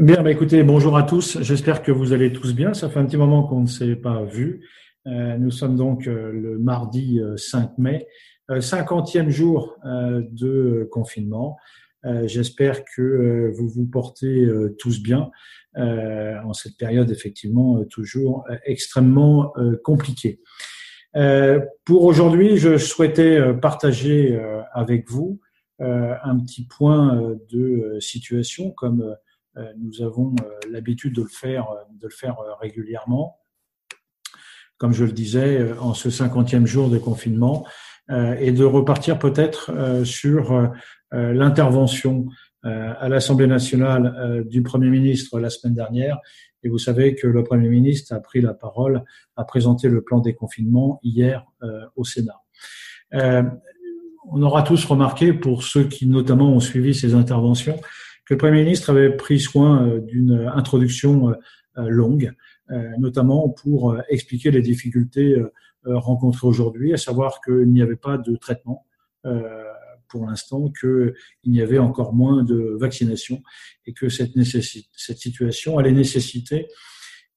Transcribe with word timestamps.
Bien, 0.00 0.22
bah 0.22 0.30
écoutez, 0.30 0.62
bonjour 0.62 0.96
à 0.96 1.02
tous. 1.02 1.42
J'espère 1.42 1.82
que 1.82 1.92
vous 1.92 2.14
allez 2.14 2.32
tous 2.32 2.54
bien. 2.54 2.72
Ça 2.72 2.88
fait 2.88 2.98
un 2.98 3.04
petit 3.04 3.18
moment 3.18 3.42
qu'on 3.42 3.60
ne 3.60 3.66
s'est 3.66 3.96
pas 3.96 4.24
vu. 4.24 4.66
Euh, 5.06 5.36
nous 5.36 5.50
sommes 5.50 5.76
donc 5.76 6.06
euh, 6.06 6.32
le 6.32 6.58
mardi 6.58 7.20
5 7.36 7.64
euh, 7.64 7.68
mai, 7.76 8.08
cinquantième 8.60 9.28
jour 9.28 9.76
de 9.84 10.88
confinement. 10.90 11.58
J'espère 12.24 12.82
que 12.96 13.52
vous 13.54 13.68
vous 13.68 13.84
portez 13.84 14.48
tous 14.78 15.02
bien 15.02 15.30
en 15.76 16.52
cette 16.54 16.78
période 16.78 17.10
effectivement 17.10 17.84
toujours 17.84 18.46
extrêmement 18.64 19.52
compliquée. 19.84 20.40
Pour 21.84 22.04
aujourd'hui, 22.04 22.56
je 22.56 22.78
souhaitais 22.78 23.38
partager 23.60 24.40
avec 24.72 25.10
vous 25.10 25.40
un 25.78 26.38
petit 26.40 26.66
point 26.66 27.36
de 27.52 27.98
situation 28.00 28.70
comme 28.70 29.02
euh, 29.02 29.14
nous 29.78 30.02
avons 30.02 30.34
euh, 30.40 30.50
l'habitude 30.70 31.14
de 31.14 31.22
le 31.22 31.28
faire, 31.28 31.70
euh, 31.70 31.82
de 32.00 32.06
le 32.06 32.14
faire 32.14 32.36
régulièrement. 32.60 33.38
Comme 34.78 34.92
je 34.92 35.04
le 35.04 35.12
disais, 35.12 35.72
en 35.78 35.92
ce 35.92 36.08
cinquantième 36.08 36.66
jour 36.66 36.88
de 36.88 36.96
confinement, 36.96 37.66
et 38.08 38.50
de 38.50 38.64
repartir 38.64 39.18
peut-être 39.18 40.02
sur 40.04 40.72
l'intervention 41.12 42.28
à 42.62 43.08
l'Assemblée 43.10 43.46
nationale 43.46 44.42
du 44.48 44.62
Premier 44.62 44.88
ministre 44.88 45.38
la 45.38 45.50
semaine 45.50 45.74
dernière. 45.74 46.18
Et 46.62 46.70
vous 46.70 46.78
savez 46.78 47.14
que 47.14 47.26
le 47.26 47.44
Premier 47.44 47.68
ministre 47.68 48.14
a 48.14 48.20
pris 48.20 48.40
la 48.40 48.54
parole, 48.54 49.04
a 49.36 49.44
présenté 49.44 49.90
le 49.90 50.00
plan 50.00 50.20
des 50.20 50.32
confinements 50.32 50.98
hier 51.02 51.44
au 51.94 52.04
Sénat. 52.04 52.40
on 53.12 54.42
aura 54.42 54.62
tous 54.62 54.82
remarqué, 54.86 55.34
pour 55.34 55.62
ceux 55.62 55.84
qui 55.84 56.06
notamment 56.06 56.50
ont 56.50 56.60
suivi 56.60 56.94
ces 56.94 57.14
interventions, 57.14 57.78
le 58.30 58.36
Premier 58.36 58.62
ministre 58.62 58.90
avait 58.90 59.14
pris 59.14 59.40
soin 59.40 59.86
euh, 59.86 60.00
d'une 60.00 60.48
introduction 60.54 61.30
euh, 61.30 61.88
longue, 61.88 62.32
euh, 62.70 62.88
notamment 62.98 63.48
pour 63.48 63.96
expliquer 64.08 64.50
les 64.52 64.62
difficultés 64.62 65.36
rencontrées 65.84 66.46
aujourd'hui, 66.46 66.92
à 66.92 66.96
savoir 66.96 67.40
qu'il 67.40 67.72
n'y 67.72 67.82
avait 67.82 67.96
pas 67.96 68.18
de 68.18 68.36
traitement 68.36 68.86
pour 70.08 70.26
l'instant, 70.26 70.70
qu'il 70.78 71.14
n'y 71.46 71.62
avait 71.62 71.78
encore 71.78 72.12
moins 72.12 72.42
de 72.42 72.76
vaccination 72.78 73.42
et 73.86 73.94
que 73.94 74.10
cette 74.10 74.32
situation 75.18 75.78
allait 75.78 75.92
nécessiter 75.92 76.68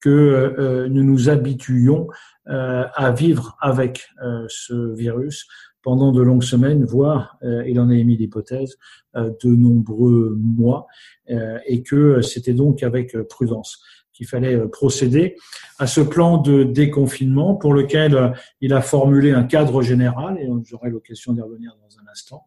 que 0.02 0.88
nous 0.90 1.04
nous 1.04 1.30
habituions 1.30 2.10
à 2.46 3.12
vivre 3.12 3.58
avec 3.62 4.10
ce 4.48 4.94
virus 4.94 5.48
pendant 5.84 6.12
de 6.14 6.22
longues 6.22 6.44
semaines, 6.44 6.86
voire, 6.86 7.38
euh, 7.44 7.64
il 7.68 7.80
en 7.80 7.90
a 7.90 7.96
émis 7.96 8.16
l'hypothèse, 8.18 8.78
euh, 9.16 9.32
de 9.44 9.50
nombreux 9.50 10.36
mois, 10.40 10.88
euh, 11.30 11.60
et 11.68 11.84
que 11.84 12.22
c'était 12.22 12.54
donc 12.54 12.82
avec 12.82 13.16
prudence 13.28 13.84
qu'il 14.14 14.28
fallait 14.28 14.68
procéder 14.68 15.36
à 15.80 15.88
ce 15.88 16.00
plan 16.00 16.38
de 16.38 16.64
déconfinement 16.64 17.56
pour 17.56 17.74
lequel 17.74 18.34
il 18.62 18.72
a 18.72 18.82
formulé 18.82 19.32
un 19.32 19.44
cadre 19.44 19.82
général, 19.82 20.38
et 20.38 20.48
j'aurai 20.66 20.92
l'occasion 20.92 21.34
d'y 21.34 21.42
revenir 21.42 21.76
dans 21.82 21.98
un 22.00 22.08
instant, 22.12 22.46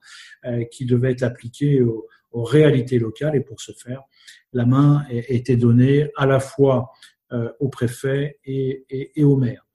qui 0.71 0.87
devait 0.87 1.11
être 1.11 1.25
appliqué 1.25 1.83
aux, 1.83 2.07
réalités 2.45 3.01
locales, 3.01 3.35
et 3.35 3.41
pour 3.41 3.61
ce 3.61 3.73
faire, 3.73 4.03
la 4.53 4.65
main 4.65 5.05
était 5.11 5.57
donnée 5.57 6.09
à 6.17 6.25
la 6.25 6.39
fois 6.39 6.93
au 7.59 7.69
préfet 7.69 8.39
et, 8.45 8.85
et, 8.89 9.21
et 9.21 9.25
au 9.25 9.37
maire. 9.37 9.66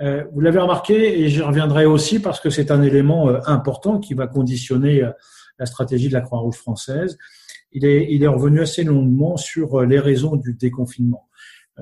Euh, 0.00 0.24
vous 0.32 0.40
l'avez 0.40 0.58
remarqué, 0.58 1.20
et 1.20 1.28
j'y 1.28 1.40
reviendrai 1.40 1.86
aussi 1.86 2.20
parce 2.20 2.40
que 2.40 2.50
c'est 2.50 2.70
un 2.70 2.82
élément 2.82 3.28
euh, 3.28 3.38
important 3.46 3.98
qui 3.98 4.14
va 4.14 4.26
conditionner 4.26 5.02
euh, 5.02 5.10
la 5.58 5.66
stratégie 5.66 6.08
de 6.08 6.12
la 6.12 6.20
Croix-Rouge 6.20 6.56
française. 6.56 7.16
Il 7.72 7.84
est, 7.84 8.06
il 8.10 8.22
est 8.22 8.28
revenu 8.28 8.60
assez 8.60 8.84
longuement 8.84 9.36
sur 9.36 9.82
les 9.82 9.98
raisons 9.98 10.36
du 10.36 10.54
déconfinement. 10.54 11.28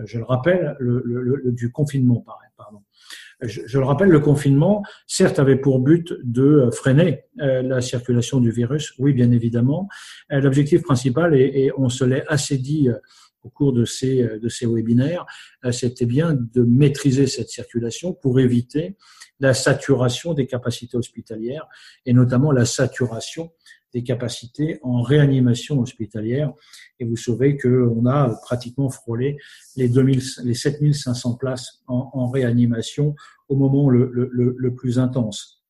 Je 0.04 0.18
le 0.18 0.24
rappelle, 0.24 0.74
le, 0.80 1.02
le, 1.04 1.52
du 1.52 1.70
confinement, 1.70 2.24
pardon. 2.56 2.80
Je, 3.40 3.60
je, 3.64 3.78
le 3.78 3.84
rappelle, 3.84 4.08
le 4.08 4.18
confinement, 4.18 4.82
certes, 5.06 5.38
avait 5.38 5.56
pour 5.56 5.78
but 5.78 6.14
de 6.24 6.68
freiner 6.72 7.24
la 7.36 7.80
circulation 7.80 8.40
du 8.40 8.50
virus, 8.50 8.92
oui, 8.98 9.12
bien 9.12 9.30
évidemment. 9.30 9.88
L'objectif 10.30 10.82
principal, 10.82 11.36
et, 11.36 11.64
et 11.64 11.72
on 11.76 11.88
se 11.88 12.04
l'est 12.04 12.24
assez 12.26 12.58
dit 12.58 12.88
au 13.44 13.50
cours 13.50 13.72
de 13.72 13.84
ces, 13.84 14.22
euh, 14.22 14.38
de 14.38 14.48
ces 14.48 14.66
webinaires, 14.66 15.26
euh, 15.64 15.70
c'était 15.70 16.06
bien 16.06 16.34
de 16.34 16.62
maîtriser 16.62 17.26
cette 17.26 17.50
circulation 17.50 18.12
pour 18.12 18.40
éviter 18.40 18.96
la 19.38 19.54
saturation 19.54 20.32
des 20.32 20.46
capacités 20.46 20.96
hospitalières 20.96 21.68
et 22.06 22.12
notamment 22.12 22.52
la 22.52 22.64
saturation 22.64 23.52
des 23.92 24.02
capacités 24.02 24.80
en 24.82 25.02
réanimation 25.02 25.78
hospitalière. 25.80 26.52
Et 26.98 27.04
vous 27.04 27.16
savez 27.16 27.56
qu'on 27.56 28.06
a 28.06 28.30
pratiquement 28.42 28.90
frôlé 28.90 29.36
les, 29.76 29.88
2000, 29.88 30.20
les 30.44 30.54
7500 30.54 31.34
places 31.34 31.82
en, 31.86 32.28
réanimation 32.28 33.14
au 33.48 33.54
moment 33.54 33.88
le, 33.90 34.74
plus 34.74 34.98
intense. 34.98 35.62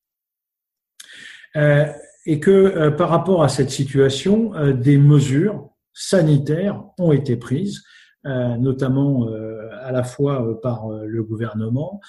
Euh, 1.57 1.87
et 2.25 2.41
que 2.41 2.89
par 2.91 3.11
rapport 3.11 3.43
à 3.43 3.51
cette 3.51 3.71
situation, 3.71 4.53
des 4.73 4.97
mesures 4.97 5.74
sanitaires 5.95 6.83
ont 6.99 7.13
été 7.13 7.37
prises, 7.37 7.83
euh, 8.27 8.57
notamment 8.57 9.29
euh, 9.29 9.69
à 9.83 9.93
la 9.93 10.03
fois 10.03 10.47
euh, 10.47 10.55
par 10.55 10.89
le 10.89 11.23
gouvernement 11.23 12.01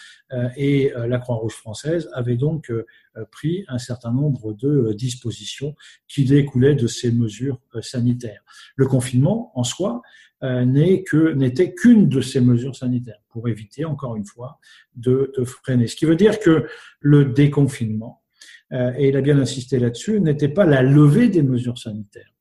et 0.56 0.92
la 0.96 1.20
Croix-Rouge 1.20 1.56
française 1.56 2.10
avait 2.14 2.38
donc 2.38 2.72
pris 3.32 3.64
un 3.68 3.78
certain 3.78 4.12
nombre 4.12 4.54
de 4.54 4.94
dispositions 4.94 5.76
qui 6.08 6.26
découlaient 6.26 6.76
de 6.76 6.88
ces 6.88 7.12
mesures 7.12 7.60
sanitaires. 7.82 8.44
Le 8.76 8.88
confinement 8.88 9.52
en 9.56 9.64
soi 9.64 10.02
n'est 10.42 11.04
que 11.04 11.34
n'était 11.34 11.74
qu'une 11.74 12.10
de 12.10 12.22
ces 12.22 12.42
mesures 12.42 12.76
sanitaires 12.76 13.20
pour 13.30 13.48
éviter 13.48 13.86
encore 13.86 14.16
une 14.16 14.26
fois 14.26 14.60
de, 14.96 15.32
de 15.38 15.44
freiner. 15.44 15.88
Ce 15.88 15.96
qui 15.96 16.06
veut 16.06 16.16
dire 16.16 16.40
que 16.40 16.68
le 17.00 17.26
déconfinement, 17.26 18.22
et 18.72 19.10
il 19.10 19.16
a 19.16 19.22
bien 19.22 19.40
insisté 19.40 19.80
là-dessus, 19.80 20.20
n'était 20.20 20.50
pas 20.50 20.66
la 20.66 20.82
levée 20.82 21.30
des 21.30 21.44
mesures 21.44 21.78
sanitaires 21.78 22.35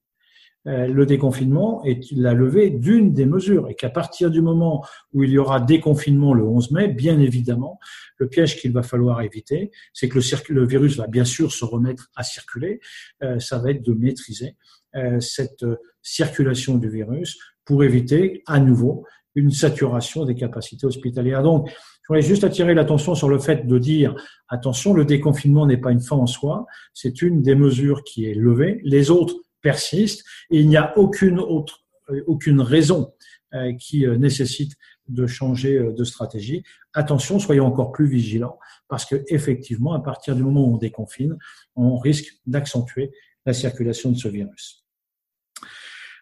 le 0.66 1.04
déconfinement 1.04 1.84
est 1.84 2.10
la 2.12 2.32
levée 2.32 2.70
d'une 2.70 3.12
des 3.12 3.26
mesures 3.26 3.68
et 3.68 3.74
qu'à 3.74 3.90
partir 3.90 4.30
du 4.30 4.40
moment 4.40 4.84
où 5.12 5.22
il 5.22 5.30
y 5.30 5.38
aura 5.38 5.60
déconfinement 5.60 6.32
le 6.32 6.44
11 6.44 6.70
mai, 6.70 6.88
bien 6.88 7.20
évidemment, 7.20 7.78
le 8.16 8.28
piège 8.28 8.60
qu'il 8.60 8.72
va 8.72 8.82
falloir 8.82 9.20
éviter, 9.20 9.70
c'est 9.92 10.08
que 10.08 10.18
le, 10.48 10.66
virus 10.66 10.96
va 10.96 11.06
bien 11.06 11.24
sûr 11.24 11.52
se 11.52 11.64
remettre 11.64 12.10
à 12.16 12.22
circuler. 12.22 12.80
Euh, 13.22 13.38
ça 13.38 13.58
va 13.58 13.70
être 13.70 13.82
de 13.82 13.92
maîtriser 13.92 14.56
euh, 14.96 15.20
cette 15.20 15.64
circulation 16.02 16.76
du 16.76 16.88
virus 16.88 17.38
pour 17.64 17.84
éviter 17.84 18.42
à 18.46 18.60
nouveau 18.60 19.04
une 19.34 19.50
saturation 19.50 20.24
des 20.24 20.34
capacités 20.34 20.86
hospitalières. 20.86 21.42
Donc, 21.42 21.68
je 21.68 22.08
voudrais 22.08 22.22
juste 22.22 22.44
attirer 22.44 22.74
l'attention 22.74 23.14
sur 23.14 23.28
le 23.28 23.38
fait 23.38 23.66
de 23.66 23.78
dire, 23.78 24.14
attention, 24.48 24.92
le 24.92 25.04
déconfinement 25.04 25.66
n'est 25.66 25.78
pas 25.78 25.90
une 25.90 26.00
fin 26.00 26.16
en 26.16 26.26
soi, 26.26 26.66
c'est 26.92 27.22
une 27.22 27.42
des 27.42 27.54
mesures 27.54 28.04
qui 28.04 28.26
est 28.26 28.34
levée. 28.34 28.80
Les 28.84 29.10
autres 29.10 29.34
persiste 29.64 30.24
et 30.50 30.60
il 30.60 30.68
n'y 30.68 30.76
a 30.76 30.96
aucune 30.96 31.40
autre, 31.40 31.80
euh, 32.10 32.22
aucune 32.28 32.60
raison 32.60 33.12
euh, 33.54 33.72
qui 33.72 34.06
euh, 34.06 34.16
nécessite 34.16 34.74
de 35.08 35.26
changer 35.26 35.78
de 35.78 36.04
stratégie. 36.04 36.62
Attention, 36.94 37.38
soyons 37.38 37.66
encore 37.66 37.92
plus 37.92 38.06
vigilants 38.06 38.58
parce 38.88 39.04
que 39.04 39.22
effectivement, 39.28 39.92
à 39.92 40.00
partir 40.00 40.36
du 40.36 40.42
moment 40.42 40.64
où 40.64 40.74
on 40.74 40.78
déconfine, 40.78 41.36
on 41.76 41.98
risque 41.98 42.32
d'accentuer 42.46 43.12
la 43.44 43.52
circulation 43.52 44.10
de 44.10 44.16
ce 44.16 44.28
virus. 44.28 44.86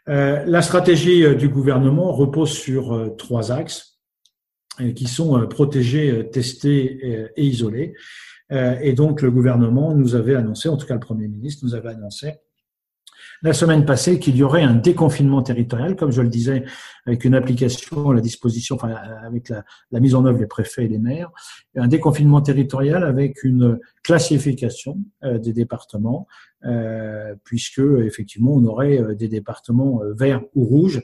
la 0.08 0.62
stratégie 0.62 1.36
du 1.36 1.48
gouvernement 1.48 2.10
repose 2.10 2.52
sur 2.52 3.14
trois 3.16 3.52
axes 3.52 4.00
qui 4.96 5.06
sont 5.06 5.46
protégés, 5.46 6.28
testés 6.32 7.30
et 7.36 7.44
isolés. 7.44 7.94
Et 8.50 8.94
donc 8.94 9.22
le 9.22 9.30
gouvernement 9.30 9.94
nous 9.94 10.16
avait 10.16 10.34
annoncé, 10.34 10.68
en 10.68 10.76
tout 10.76 10.88
cas 10.88 10.94
le 10.94 11.06
Premier 11.10 11.28
ministre 11.28 11.64
nous 11.64 11.76
avait 11.76 11.90
annoncé 11.90 12.40
la 13.42 13.52
semaine 13.52 13.84
passée 13.84 14.18
qu'il 14.18 14.36
y 14.36 14.42
aurait 14.42 14.62
un 14.62 14.74
déconfinement 14.74 15.42
territorial, 15.42 15.96
comme 15.96 16.12
je 16.12 16.22
le 16.22 16.28
disais, 16.28 16.64
avec 17.06 17.24
une 17.24 17.34
application 17.34 18.12
la 18.12 18.20
disposition, 18.20 18.76
enfin, 18.76 18.94
avec 19.24 19.48
la, 19.48 20.00
mise 20.00 20.14
en 20.14 20.24
œuvre 20.24 20.38
des 20.38 20.46
préfets 20.46 20.84
et 20.84 20.88
des 20.88 20.98
maires, 20.98 21.30
un 21.76 21.88
déconfinement 21.88 22.40
territorial 22.40 23.04
avec 23.04 23.44
une 23.44 23.78
classification 24.02 24.98
euh, 25.24 25.38
des 25.38 25.52
départements, 25.52 26.26
euh, 26.64 27.34
puisque 27.44 27.80
effectivement 27.80 28.54
on 28.54 28.64
aurait 28.64 29.00
euh, 29.00 29.14
des 29.14 29.28
départements 29.28 30.00
verts 30.14 30.42
ou 30.54 30.64
rouges 30.64 31.02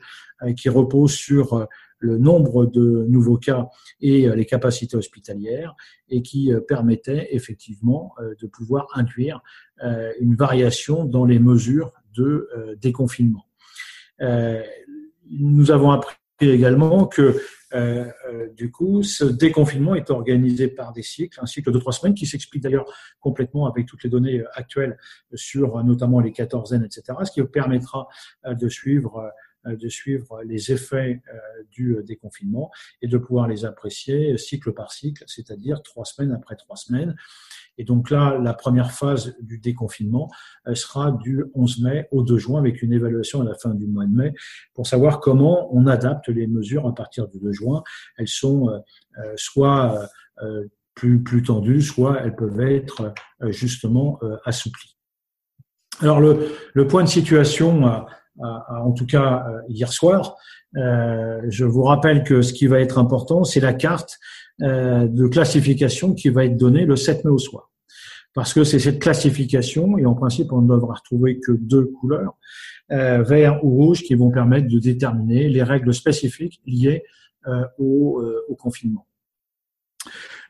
qui 0.57 0.69
reposent 0.69 1.15
sur 1.15 1.67
le 1.99 2.17
nombre 2.17 2.67
de 2.67 3.07
nouveaux 3.09 3.39
cas 3.39 3.67
et 4.01 4.29
les 4.29 4.47
capacités 4.47 4.97
hospitalières 4.97 5.75
et 6.09 6.23
qui 6.23 6.53
permettaient 6.69 7.27
effectivement 7.33 8.15
de 8.41 8.47
pouvoir 8.47 8.87
induire 8.95 9.43
une 10.21 10.37
variation 10.37 11.05
dans 11.05 11.25
les 11.25 11.41
mesures 11.41 11.93
de 12.15 12.49
euh, 12.57 12.77
déconfinement. 12.77 13.47
Euh, 14.21 14.63
nous 15.31 15.71
avons 15.71 15.91
appris 15.91 16.17
également 16.41 17.07
que 17.07 17.41
euh, 17.75 18.11
du 18.57 18.71
coup, 18.71 19.03
ce 19.03 19.25
déconfinement 19.25 19.95
est 19.95 20.11
organisé 20.11 20.69
par 20.69 20.93
des 20.93 21.03
cycles, 21.03 21.39
un 21.43 21.47
cycle 21.47 21.71
de 21.71 21.79
trois 21.79 21.93
semaines 21.93 22.15
qui 22.15 22.25
s'explique 22.27 22.63
d'ailleurs 22.63 22.91
complètement 23.21 23.67
avec 23.67 23.87
toutes 23.87 24.03
les 24.05 24.11
données 24.11 24.43
actuelles 24.55 24.97
sur 25.35 25.83
notamment 25.85 26.21
les 26.21 26.33
quatorzaines, 26.33 26.85
etc., 26.85 27.19
ce 27.25 27.31
qui 27.31 27.43
permettra 27.43 28.09
de 28.49 28.69
suivre 28.69 29.31
de 29.67 29.89
suivre 29.89 30.41
les 30.45 30.73
effets 30.73 31.21
du 31.71 31.97
déconfinement 32.05 32.71
et 33.03 33.09
de 33.09 33.19
pouvoir 33.19 33.49
les 33.49 33.67
apprécier 33.67 34.39
cycle 34.39 34.73
par 34.73 34.93
cycle, 34.93 35.25
c'est-à-dire 35.27 35.83
trois 35.83 36.05
semaines 36.05 36.33
après 36.33 36.57
trois 36.57 36.77
semaines. 36.77 37.17
Et 37.79 37.85
donc 37.85 38.11
là, 38.11 38.39
la 38.39 38.55
première 38.55 38.91
phase 38.91 39.37
du 39.41 39.59
déconfinement 39.59 40.29
sera 40.75 41.13
du 41.13 41.45
11 41.55 41.81
mai 41.83 42.09
au 42.11 42.23
2 42.23 42.37
juin 42.37 42.59
avec 42.59 42.83
une 42.83 42.93
évaluation 42.93 43.41
à 43.41 43.45
la 43.45 43.55
fin 43.55 43.71
du 43.71 43.87
mois 43.87 44.05
de 44.05 44.15
mai 44.15 44.35
pour 44.75 44.87
savoir 44.87 45.21
comment 45.21 45.75
on 45.75 45.87
adapte 45.87 46.29
les 46.29 46.47
mesures 46.47 46.87
à 46.87 46.95
partir 46.95 47.29
du 47.29 47.39
2 47.39 47.53
juin. 47.53 47.83
Elles 48.17 48.29
sont 48.29 48.69
euh, 48.69 49.33
soit 49.37 50.09
euh, 50.43 50.67
plus, 50.95 51.23
plus 51.23 51.43
tendues, 51.43 51.83
soit 51.83 52.21
elles 52.21 52.35
peuvent 52.35 52.61
être 52.61 53.13
euh, 53.43 53.51
justement 53.53 54.19
assouplies. 54.45 54.97
Alors 56.01 56.21
le, 56.21 56.53
le 56.75 56.87
point 56.87 57.03
de 57.03 57.09
situation, 57.09 57.85
en 58.39 58.93
tout 58.93 59.07
cas 59.07 59.45
hier 59.69 59.93
soir, 59.93 60.37
je 60.75 61.65
vous 61.65 61.83
rappelle 61.83 62.23
que 62.23 62.41
ce 62.41 62.53
qui 62.53 62.69
va 62.69 62.79
être 62.79 62.99
important, 62.99 63.43
c'est 63.43 63.59
la 63.59 63.75
carte 63.75 64.19
de 64.61 65.29
classification 65.29 66.15
qui 66.15 66.31
va 66.31 66.45
être 66.45 66.57
donnée 66.57 66.85
le 66.85 66.97
7 66.97 67.25
mai 67.25 67.31
au 67.31 67.39
soir 67.39 67.69
parce 68.39 68.55
que 68.55 68.63
c'est 68.63 68.79
cette 68.79 69.01
classification, 69.01 69.99
et 69.99 70.07
en 70.07 70.15
principe 70.15 70.53
on 70.53 70.63
ne 70.63 70.69
devra 70.69 70.95
retrouver 70.95 71.41
que 71.41 71.51
deux 71.51 71.87
couleurs, 71.87 72.37
euh, 72.93 73.21
vert 73.25 73.65
ou 73.65 73.71
rouge, 73.71 74.05
qui 74.05 74.15
vont 74.15 74.31
permettre 74.31 74.69
de 74.69 74.79
déterminer 74.79 75.49
les 75.49 75.65
règles 75.65 75.93
spécifiques 75.93 76.61
liées 76.65 77.03
euh, 77.49 77.65
au, 77.79 78.21
euh, 78.21 78.45
au, 78.49 78.55
confinement. 78.55 79.08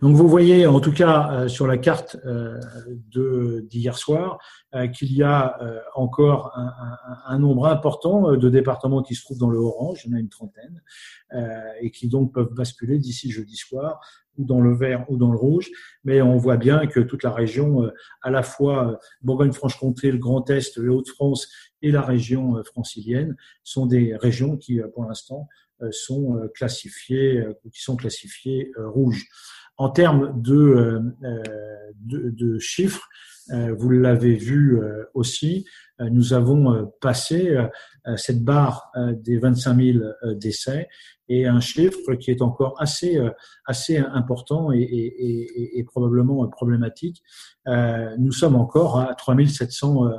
Donc 0.00 0.14
vous 0.16 0.28
voyez 0.28 0.66
en 0.66 0.80
tout 0.80 0.92
cas 0.92 1.30
euh, 1.30 1.48
sur 1.48 1.66
la 1.66 1.78
carte 1.78 2.16
d'hier 3.64 3.96
soir 3.96 4.38
qu'il 4.92 5.12
y 5.14 5.22
a 5.22 5.58
encore 5.94 6.52
un, 7.26 7.38
nombre 7.38 7.66
important 7.68 8.32
de 8.32 8.48
départements 8.50 9.02
qui 9.02 9.14
se 9.14 9.24
trouvent 9.24 9.38
dans 9.38 9.48
le 9.48 9.56
orange, 9.56 10.02
il 10.04 10.10
y 10.10 10.14
en 10.14 10.16
a 10.18 10.20
une 10.20 10.28
trentaine, 10.28 10.82
et 11.80 11.90
qui 11.90 12.08
donc 12.08 12.34
peuvent 12.34 12.52
basculer 12.52 12.98
d'ici 12.98 13.30
jeudi 13.30 13.56
soir 13.56 13.98
ou 14.36 14.44
dans 14.44 14.60
le 14.60 14.74
vert 14.74 15.06
ou 15.08 15.16
dans 15.16 15.32
le 15.32 15.38
rouge, 15.38 15.70
mais 16.04 16.20
on 16.20 16.36
voit 16.36 16.58
bien 16.58 16.86
que 16.86 17.00
toute 17.00 17.22
la 17.22 17.30
région, 17.30 17.90
à 18.20 18.30
la 18.30 18.42
fois 18.42 19.00
Bourgogne-Franche-Comté, 19.22 20.12
le 20.12 20.18
Grand 20.18 20.50
Est, 20.50 20.76
les 20.76 20.88
Hauts-de-France 20.88 21.48
et 21.80 21.90
la 21.90 22.02
région 22.02 22.62
francilienne, 22.64 23.36
sont 23.64 23.86
des 23.86 24.16
régions 24.16 24.58
qui, 24.58 24.82
pour 24.92 25.04
l'instant, 25.04 25.48
euh, 25.48 25.67
sont 25.90 26.36
euh, 26.36 26.48
classifiés, 26.48 27.38
euh, 27.38 27.52
qui 27.72 27.82
sont 27.82 27.96
classifiés 27.96 28.72
rouges. 28.76 29.26
En 29.76 29.90
termes 29.90 30.32
de, 30.42 31.00
de, 32.00 32.30
de 32.30 32.58
chiffres, 32.58 33.08
vous 33.48 33.90
l'avez 33.90 34.34
vu 34.34 34.76
aussi, 35.14 35.66
nous 36.00 36.32
avons 36.32 36.90
passé 37.00 37.56
cette 38.16 38.42
barre 38.42 38.90
des 39.22 39.38
25 39.38 39.80
000 39.80 39.98
décès 40.34 40.88
et 41.28 41.46
un 41.46 41.60
chiffre 41.60 42.14
qui 42.14 42.32
est 42.32 42.42
encore 42.42 42.74
assez 42.82 43.20
assez 43.66 43.98
important 43.98 44.72
et, 44.72 44.80
et, 44.80 45.62
et, 45.62 45.78
et 45.78 45.84
probablement 45.84 46.44
problématique. 46.48 47.22
Nous 48.18 48.32
sommes 48.32 48.56
encore 48.56 48.98
à 48.98 49.14
3 49.14 49.36
700 49.46 50.06
euh, 50.06 50.16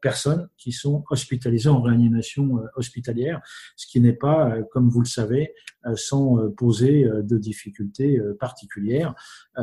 personnes 0.00 0.48
qui 0.56 0.72
sont 0.72 1.04
hospitalisées 1.10 1.68
en 1.68 1.80
réanimation 1.80 2.58
euh, 2.58 2.66
hospitalière, 2.76 3.40
ce 3.76 3.86
qui 3.86 4.00
n'est 4.00 4.12
pas, 4.12 4.50
euh, 4.50 4.62
comme 4.70 4.88
vous 4.88 5.00
le 5.00 5.06
savez, 5.06 5.54
sans 5.94 6.36
poser 6.50 7.08
de 7.08 7.38
difficultés 7.38 8.20
particulières, 8.38 9.14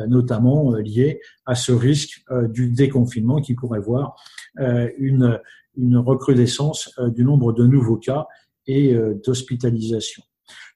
notamment 0.08 0.74
liées 0.74 1.20
à 1.46 1.54
ce 1.54 1.70
risque 1.70 2.24
du 2.48 2.72
déconfinement 2.72 3.40
qui 3.40 3.54
pourrait 3.54 3.78
voir 3.78 4.16
une, 4.58 5.40
une 5.76 5.96
recrudescence 5.96 6.92
du 7.14 7.22
nombre 7.22 7.52
de 7.52 7.68
nouveaux 7.68 7.98
cas 7.98 8.26
et 8.66 8.96
d'hospitalisation. 9.24 10.24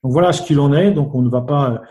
Donc 0.04 0.12
voilà 0.12 0.32
ce 0.32 0.42
qu'il 0.42 0.60
en 0.60 0.72
est. 0.72 0.92
Donc 0.92 1.12
on 1.16 1.22
ne 1.22 1.28
va 1.28 1.40
pas 1.40 1.82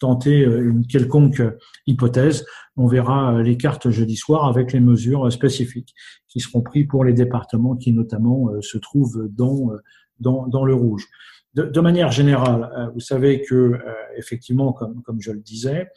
tenter 0.00 0.40
une 0.40 0.86
quelconque 0.86 1.42
hypothèse. 1.86 2.44
On 2.76 2.86
verra 2.86 3.40
les 3.42 3.56
cartes 3.56 3.90
jeudi 3.90 4.16
soir 4.16 4.46
avec 4.46 4.72
les 4.72 4.80
mesures 4.80 5.32
spécifiques 5.32 5.94
qui 6.26 6.40
seront 6.40 6.62
prises 6.62 6.88
pour 6.88 7.04
les 7.04 7.12
départements 7.12 7.76
qui 7.76 7.92
notamment 7.92 8.48
se 8.60 8.78
trouvent 8.78 9.28
dans, 9.30 9.70
dans, 10.18 10.48
dans 10.48 10.64
le 10.64 10.74
rouge. 10.74 11.06
De, 11.54 11.64
de, 11.64 11.80
manière 11.80 12.12
générale, 12.12 12.90
vous 12.94 13.00
savez 13.00 13.42
que 13.42 13.78
effectivement, 14.16 14.72
comme, 14.72 15.02
comme 15.02 15.20
je 15.20 15.32
le 15.32 15.40
disais, 15.40 15.88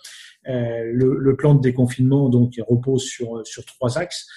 le, 0.45 1.17
le, 1.17 1.35
plan 1.35 1.55
de 1.55 1.61
déconfinement 1.61 2.29
donc 2.29 2.53
repose 2.67 3.03
sur 3.03 3.45
sur 3.45 3.65
trois 3.65 3.97
axes 3.97 4.27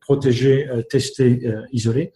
protéger, 0.00 0.68
tester, 0.90 1.40
isoler. 1.72 2.12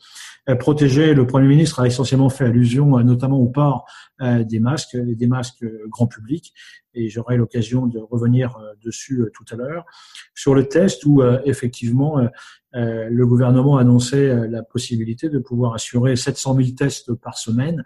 Euh, 0.49 0.55
protéger, 0.57 1.15
le 1.15 1.27
Premier 1.27 1.49
ministre 1.49 1.81
a 1.81 1.87
essentiellement 1.87 2.31
fait 2.31 2.45
allusion 2.45 2.99
euh, 2.99 3.03
notamment 3.03 3.39
au 3.39 3.49
port 3.49 3.87
euh, 4.21 4.45
des 4.45 4.61
masques, 4.61 4.97
des 4.97 5.27
masques 5.27 5.65
grand 5.89 6.07
public, 6.07 6.55
et 6.95 7.09
j'aurai 7.09 7.37
l'occasion 7.37 7.87
de 7.87 7.99
revenir 7.99 8.59
dessus 8.83 9.23
tout 9.35 9.45
à 9.53 9.57
l'heure. 9.57 9.85
Sur 10.35 10.55
le 10.55 10.69
test 10.69 11.05
où 11.05 11.23
effectivement 11.45 12.19
le 12.73 13.25
gouvernement 13.25 13.77
a 13.77 13.83
annoncé 13.83 14.27
la 14.49 14.65
possibilité 14.65 15.29
de 15.29 15.39
pouvoir 15.39 15.75
assurer 15.75 16.17
700 16.17 16.57
000 16.57 16.69
tests 16.77 17.15
par 17.15 17.39
semaine. 17.39 17.85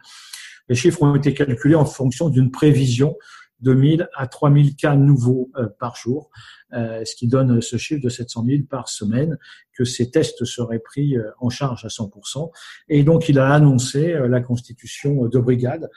Les 0.68 0.74
chiffres 0.74 1.02
ont 1.02 1.14
été 1.14 1.34
calculés 1.34 1.74
en 1.74 1.84
fonction 1.84 2.30
d'une 2.30 2.50
prévision 2.50 3.16
2000 3.62 4.08
à 4.14 4.26
3000 4.26 4.76
cas 4.76 4.96
nouveaux 4.96 5.50
euh, 5.56 5.68
par 5.78 5.96
jour, 5.96 6.30
euh, 6.72 7.04
ce 7.04 7.14
qui 7.14 7.28
donne 7.28 7.60
ce 7.60 7.76
chiffre 7.76 8.02
de 8.02 8.08
700 8.08 8.44
000 8.46 8.62
par 8.68 8.88
semaine, 8.88 9.38
que 9.72 9.84
ces 9.84 10.10
tests 10.10 10.44
seraient 10.44 10.78
pris 10.78 11.16
euh, 11.16 11.30
en 11.40 11.48
charge 11.48 11.84
à 11.84 11.88
100%. 11.88 12.50
Et 12.88 13.04
donc, 13.04 13.28
il 13.28 13.38
a 13.38 13.52
annoncé 13.52 14.14
la 14.28 14.40
constitution 14.40 15.26
de 15.26 15.38
brigades, 15.38 15.90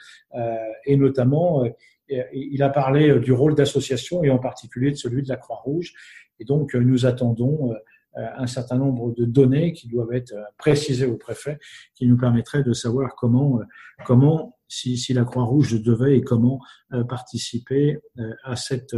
et 0.84 0.96
notamment, 0.96 1.64
il 2.08 2.62
a 2.62 2.68
parlé 2.68 3.18
du 3.18 3.32
rôle 3.32 3.54
d'association, 3.54 4.22
et 4.24 4.30
en 4.30 4.38
particulier 4.38 4.90
de 4.90 4.96
celui 4.96 5.22
de 5.22 5.28
la 5.28 5.36
Croix-Rouge. 5.36 5.92
Et 6.38 6.44
donc, 6.44 6.74
nous 6.74 7.06
attendons 7.06 7.74
un 8.16 8.46
certain 8.46 8.78
nombre 8.78 9.12
de 9.14 9.24
données 9.24 9.72
qui 9.72 9.88
doivent 9.88 10.12
être 10.12 10.34
précisées 10.58 11.06
au 11.06 11.16
préfet, 11.16 11.58
qui 11.94 12.06
nous 12.06 12.16
permettraient 12.16 12.62
de 12.62 12.72
savoir 12.72 13.14
comment, 13.14 13.60
comment 14.04 14.56
si, 14.68 14.96
si 14.96 15.12
la 15.12 15.24
Croix-Rouge 15.24 15.82
devait 15.82 16.16
et 16.16 16.22
comment 16.22 16.60
euh, 16.92 17.04
participer 17.04 17.98
euh, 18.18 18.30
à 18.44 18.56
cette 18.56 18.96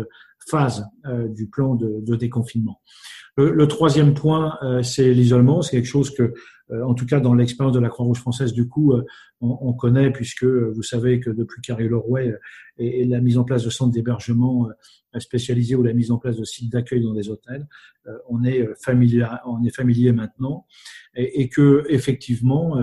phase 0.48 0.86
euh, 1.06 1.28
du 1.28 1.48
plan 1.48 1.74
de, 1.74 2.00
de 2.00 2.16
déconfinement. 2.16 2.80
Le, 3.36 3.52
le, 3.52 3.68
troisième 3.68 4.14
point, 4.14 4.58
c'est 4.82 5.14
l'isolement. 5.14 5.62
C'est 5.62 5.76
quelque 5.76 5.86
chose 5.86 6.12
que, 6.12 6.34
en 6.70 6.94
tout 6.94 7.06
cas 7.06 7.20
dans 7.20 7.34
l'expérience 7.34 7.74
de 7.74 7.80
la 7.80 7.88
Croix-Rouge 7.88 8.18
française, 8.18 8.52
du 8.52 8.68
coup, 8.68 8.92
on, 9.40 9.58
on, 9.60 9.72
connaît 9.72 10.10
puisque 10.10 10.44
vous 10.44 10.82
savez 10.82 11.20
que 11.20 11.30
depuis 11.30 11.62
Carrie 11.62 11.88
Leroy 11.88 12.32
et, 12.78 13.04
la 13.04 13.20
mise 13.20 13.38
en 13.38 13.44
place 13.44 13.64
de 13.64 13.70
centres 13.70 13.92
d'hébergement 13.92 14.68
spécialisés 15.18 15.76
ou 15.76 15.82
la 15.82 15.94
mise 15.94 16.10
en 16.10 16.18
place 16.18 16.36
de 16.36 16.44
sites 16.44 16.70
d'accueil 16.70 17.02
dans 17.02 17.14
des 17.14 17.30
hôtels, 17.30 17.66
on 18.28 18.44
est 18.44 18.68
familier, 18.82 19.26
on 19.46 19.64
est 19.64 19.74
familier 19.74 20.12
maintenant. 20.12 20.66
Et, 21.14 21.40
et 21.40 21.48
que 21.48 21.84
effectivement 21.88 22.76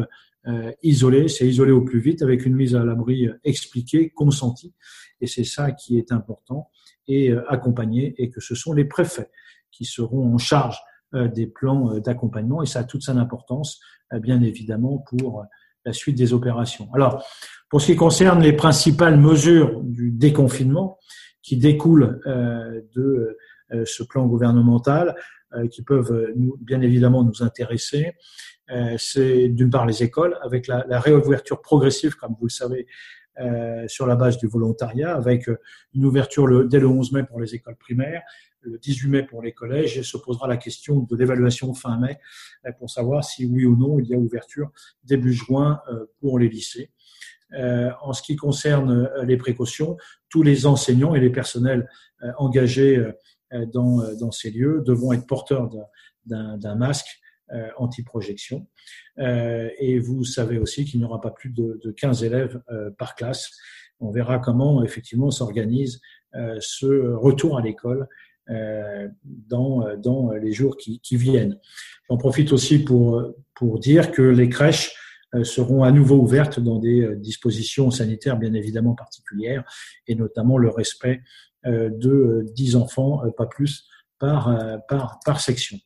euh, 0.48 0.72
c'est 0.82 1.48
isolé 1.48 1.72
au 1.72 1.82
plus 1.82 2.00
vite 2.00 2.22
avec 2.22 2.46
une 2.46 2.56
mise 2.56 2.76
à 2.76 2.84
l'abri 2.84 3.28
expliquée, 3.44 4.10
consentie, 4.10 4.74
et 5.22 5.28
c'est 5.28 5.44
ça 5.44 5.72
qui 5.72 5.98
est 5.98 6.12
important, 6.12 6.70
et 7.08 7.32
euh, 7.32 7.50
accompagné, 7.50 8.14
et 8.18 8.30
que 8.30 8.42
ce 8.42 8.56
sont 8.56 8.74
les 8.74 8.86
préfets 8.86 9.30
qui 9.72 9.86
seront 9.86 10.34
en 10.34 10.38
charge 10.38 10.78
euh, 10.78 10.95
des 11.34 11.48
plans 11.48 12.00
d'accompagnement, 12.00 12.62
et 12.62 12.66
ça 12.66 12.80
a 12.80 12.84
toute 12.84 13.04
son 13.04 13.18
importance, 13.18 13.80
bien 14.22 14.42
évidemment, 14.42 14.98
pour 14.98 15.46
la 15.86 15.94
suite 15.94 16.18
des 16.18 16.34
opérations. 16.34 16.90
Alors, 16.94 17.26
pour 17.70 17.82
ce 17.82 17.88
qui 17.88 17.96
concerne 17.96 18.42
les 18.42 18.54
principales 18.54 19.20
mesures 19.20 19.82
du 19.82 20.12
déconfinement 20.12 21.00
qui 21.42 21.58
découlent 21.58 22.20
de 22.96 23.38
ce 23.86 24.04
plan 24.04 24.26
gouvernemental, 24.26 25.16
qui 25.72 25.84
peuvent 25.84 26.34
bien 26.62 26.82
évidemment 26.82 27.24
nous 27.24 27.44
intéresser, 27.44 28.14
euh, 28.72 28.96
c'est 28.98 29.50
d'une 29.50 29.70
part 29.70 29.86
les 29.86 30.04
écoles, 30.04 30.38
avec 30.42 30.68
la, 30.68 31.00
réouverture 31.00 31.62
progressive, 31.62 32.16
comme 32.16 32.36
vous 32.40 32.48
le 32.48 32.52
savez, 32.52 32.88
euh, 33.40 33.88
sur 33.88 34.08
la 34.08 34.16
base 34.16 34.38
du 34.38 34.48
volontariat, 34.48 35.16
avec 35.16 35.50
euh, 35.50 35.60
une 35.94 36.06
ouverture 36.06 36.68
dès 36.68 36.80
le 36.80 36.88
11 36.88 37.12
mai 37.12 37.24
pour 37.24 37.40
les 37.40 37.54
écoles 37.54 37.76
primaires, 37.76 38.24
le 38.66 38.78
18 38.78 39.10
mai 39.10 39.24
pour 39.24 39.42
les 39.42 39.54
collèges, 39.54 39.98
et 39.98 40.04
se 40.04 40.18
posera 40.18 40.48
la 40.48 40.58
question 40.58 41.00
de 41.00 41.16
l'évaluation 41.16 41.74
fin 41.74 41.98
mai 41.98 42.18
euh, 42.66 42.72
pour 42.78 42.90
savoir 42.90 43.24
si 43.24 43.46
oui 43.46 43.66
ou 43.66 43.76
non 43.76 44.00
il 44.00 44.08
y 44.08 44.14
a 44.14 44.18
ouverture 44.18 44.72
début 45.04 45.34
juin 45.34 45.80
pour 46.20 46.40
les 46.40 46.50
lycées. 46.50 46.92
Euh, 47.54 47.92
en 48.02 48.12
ce 48.12 48.22
qui 48.22 48.36
concerne 48.36 49.10
les 49.24 49.38
précautions, 49.38 49.98
tous 50.30 50.44
les 50.44 50.66
enseignants 50.66 51.16
et 51.16 51.20
les 51.20 51.30
personnels 51.30 51.88
engagés 52.38 53.02
dans, 53.72 54.32
ces 54.32 54.50
lieux 54.50 54.82
devront 54.84 55.14
être 55.14 55.28
porteurs 55.28 55.70
d'un 56.26 56.76
masque 56.76 57.22
euh, 57.54 57.70
anti-projection. 57.78 58.66
Euh, 59.20 59.70
et 59.78 60.00
vous 60.00 60.24
savez 60.24 60.58
aussi 60.58 60.84
qu'il 60.84 61.00
n'y 61.00 61.06
aura 61.06 61.22
pas 61.22 61.30
plus 61.30 61.52
de, 61.52 61.80
de 61.84 61.92
15 61.92 62.24
élèves 62.24 62.60
euh, 62.72 62.90
par 62.98 63.14
classe. 63.14 63.52
On 64.00 64.10
verra 64.10 64.40
comment 64.40 64.84
effectivement 64.84 65.30
s'organise 65.30 66.02
ce 66.60 67.14
retour 67.14 67.58
à 67.58 67.62
l'école 67.62 68.10
dans, 68.48 69.98
dans 69.98 70.32
les 70.34 70.52
jours 70.52 70.78
qui, 70.78 71.00
qui 71.00 71.18
viennent. 71.18 71.60
J'en 72.10 72.18
profite 72.18 72.54
aussi 72.54 72.80
pour, 72.80 73.24
pour 73.56 73.80
dire 73.80 74.12
que 74.12 74.22
les 74.22 74.50
crèches 74.50 74.96
seront 75.44 75.84
à 75.84 75.92
nouveau 75.92 76.18
ouvertes 76.18 76.60
dans 76.60 76.78
des 76.78 77.16
dispositions 77.16 77.90
sanitaires 77.92 78.38
bien 78.38 78.54
évidemment 78.54 78.94
particulières 78.94 79.64
et 80.08 80.16
notamment 80.16 80.58
le 80.58 80.70
respect 80.70 81.22
de 81.66 82.46
10 82.54 82.76
enfants, 82.76 83.22
pas 83.36 83.48
plus, 83.48 83.88
par, 84.20 84.56
par, 84.88 85.20
par 85.26 85.42
section. 85.42 85.78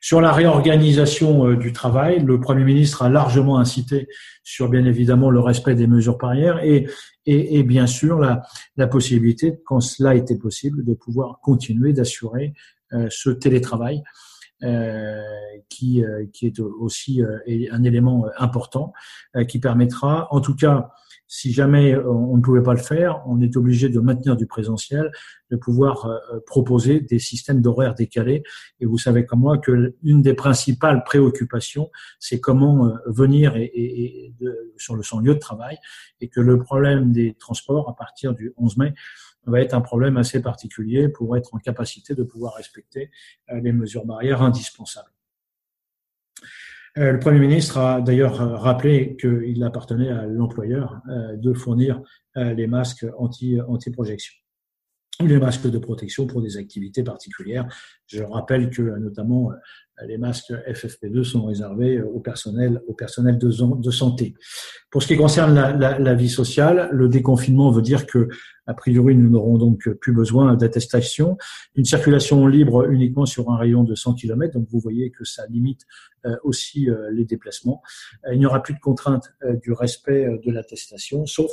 Sur 0.00 0.20
la 0.20 0.32
réorganisation 0.32 1.54
du 1.54 1.72
travail, 1.72 2.20
le 2.20 2.40
Premier 2.40 2.64
ministre 2.64 3.02
a 3.02 3.08
largement 3.08 3.58
incité 3.58 4.08
sur 4.42 4.68
bien 4.68 4.84
évidemment 4.84 5.30
le 5.30 5.40
respect 5.40 5.74
des 5.74 5.88
mesures 5.88 6.18
barrières 6.18 6.62
et, 6.62 6.86
et, 7.26 7.62
bien 7.64 7.86
sûr 7.86 8.20
la, 8.20 8.86
possibilité, 8.86 9.58
quand 9.64 9.80
cela 9.80 10.14
était 10.14 10.38
possible, 10.38 10.84
de 10.84 10.94
pouvoir 10.94 11.40
continuer 11.42 11.92
d'assurer 11.92 12.54
euh, 12.92 13.08
ce 13.10 13.30
télétravail 13.30 14.04
euh, 14.62 15.20
qui, 15.68 16.04
euh, 16.04 16.24
qui 16.32 16.46
est 16.46 16.60
aussi 16.60 17.20
un 17.72 17.82
élément 17.82 18.26
important 18.38 18.92
qui 19.48 19.58
permettra, 19.58 20.28
en 20.30 20.40
tout 20.40 20.54
cas, 20.54 20.90
si 21.28 21.52
jamais 21.52 21.96
on 21.96 22.36
ne 22.36 22.42
pouvait 22.42 22.62
pas 22.62 22.74
le 22.74 22.80
faire, 22.80 23.22
on 23.26 23.40
est 23.40 23.56
obligé 23.56 23.88
de 23.88 23.98
maintenir 24.00 24.36
du 24.36 24.46
présentiel, 24.46 25.10
de 25.50 25.56
pouvoir 25.56 26.08
proposer 26.46 27.00
des 27.00 27.18
systèmes 27.18 27.60
d'horaires 27.60 27.94
décalés. 27.94 28.42
Et 28.80 28.86
vous 28.86 28.98
savez 28.98 29.26
comme 29.26 29.40
moi 29.40 29.58
que 29.58 29.94
l'une 30.02 30.22
des 30.22 30.34
principales 30.34 31.02
préoccupations, 31.04 31.90
c'est 32.20 32.40
comment 32.40 32.92
venir 33.06 33.56
et, 33.56 33.70
et, 33.74 34.34
sur 34.76 34.94
le 34.94 35.02
son 35.02 35.20
lieu 35.20 35.34
de 35.34 35.40
travail, 35.40 35.78
et 36.20 36.28
que 36.28 36.40
le 36.40 36.58
problème 36.58 37.12
des 37.12 37.34
transports 37.34 37.88
à 37.88 37.96
partir 37.96 38.34
du 38.34 38.52
11 38.56 38.76
mai 38.76 38.94
va 39.46 39.60
être 39.60 39.74
un 39.74 39.80
problème 39.80 40.16
assez 40.16 40.42
particulier 40.42 41.08
pour 41.08 41.36
être 41.36 41.54
en 41.54 41.58
capacité 41.58 42.14
de 42.14 42.22
pouvoir 42.22 42.54
respecter 42.54 43.10
euh, 43.50 43.60
les 43.60 43.72
mesures 43.72 44.04
barrières 44.04 44.42
indispensables. 44.42 45.10
Euh, 46.98 47.12
le 47.12 47.18
Premier 47.18 47.38
ministre 47.38 47.78
a 47.78 48.00
d'ailleurs 48.00 48.36
rappelé 48.36 49.16
qu'il 49.16 49.62
appartenait 49.62 50.10
à 50.10 50.26
l'employeur 50.26 51.00
euh, 51.08 51.36
de 51.36 51.52
fournir 51.52 52.02
les 52.34 52.66
masques 52.66 53.06
anti-projection 53.16 54.34
ou 55.22 55.26
les 55.26 55.38
masques 55.38 55.70
de 55.70 55.78
protection 55.78 56.26
pour 56.26 56.42
des 56.42 56.58
activités 56.58 57.02
particulières. 57.02 57.66
Je 58.06 58.22
rappelle 58.22 58.68
que 58.68 58.82
notamment 58.82 59.52
les 60.04 60.18
masques 60.18 60.52
FFP2 60.52 61.24
sont 61.24 61.46
réservés 61.46 62.02
au 62.02 62.20
personnel, 62.20 62.82
au 62.86 62.92
personnel 62.92 63.38
de, 63.38 63.90
santé. 63.90 64.34
Pour 64.90 65.02
ce 65.02 65.08
qui 65.08 65.16
concerne 65.16 65.54
la, 65.54 65.98
la, 65.98 66.14
vie 66.14 66.28
sociale, 66.28 66.88
le 66.92 67.08
déconfinement 67.08 67.70
veut 67.70 67.82
dire 67.82 68.06
que, 68.06 68.28
a 68.66 68.74
priori, 68.74 69.16
nous 69.16 69.30
n'aurons 69.30 69.58
donc 69.58 69.88
plus 70.00 70.12
besoin 70.12 70.54
d'attestation. 70.54 71.38
Une 71.74 71.84
circulation 71.84 72.46
libre 72.46 72.90
uniquement 72.90 73.26
sur 73.26 73.50
un 73.50 73.56
rayon 73.56 73.84
de 73.84 73.94
100 73.94 74.14
km, 74.14 74.54
donc 74.54 74.68
vous 74.70 74.80
voyez 74.80 75.10
que 75.10 75.24
ça 75.24 75.46
limite 75.46 75.82
euh, 76.26 76.36
aussi 76.42 76.90
euh, 76.90 77.10
les 77.12 77.24
déplacements. 77.24 77.82
Euh, 78.26 78.34
il 78.34 78.38
n'y 78.38 78.46
aura 78.46 78.62
plus 78.62 78.74
de 78.74 78.80
contrainte 78.80 79.32
du 79.62 79.72
respect 79.72 80.26
de 80.44 80.50
l'attestation, 80.50 81.26
sauf 81.26 81.50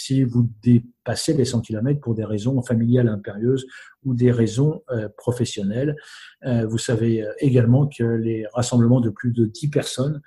si 0.00 0.22
vous 0.22 0.48
dépassez 0.62 1.34
les 1.34 1.44
100 1.44 1.60
km 1.60 2.00
pour 2.00 2.14
des 2.14 2.24
raisons 2.24 2.62
familiales 2.62 3.08
impérieuses 3.08 3.66
ou 4.04 4.14
des 4.14 4.32
raisons 4.32 4.82
euh, 4.90 5.08
professionnelles. 5.16 5.96
Euh, 6.44 6.66
vous 6.66 6.78
savez 6.78 7.22
euh, 7.22 7.32
également 7.38 7.86
que 7.86 8.04
les 8.04 8.46
rassemblements 8.54 9.00
de 9.00 9.10
plus 9.10 9.32
de 9.32 9.44
10 9.44 9.68
personnes 9.68 10.22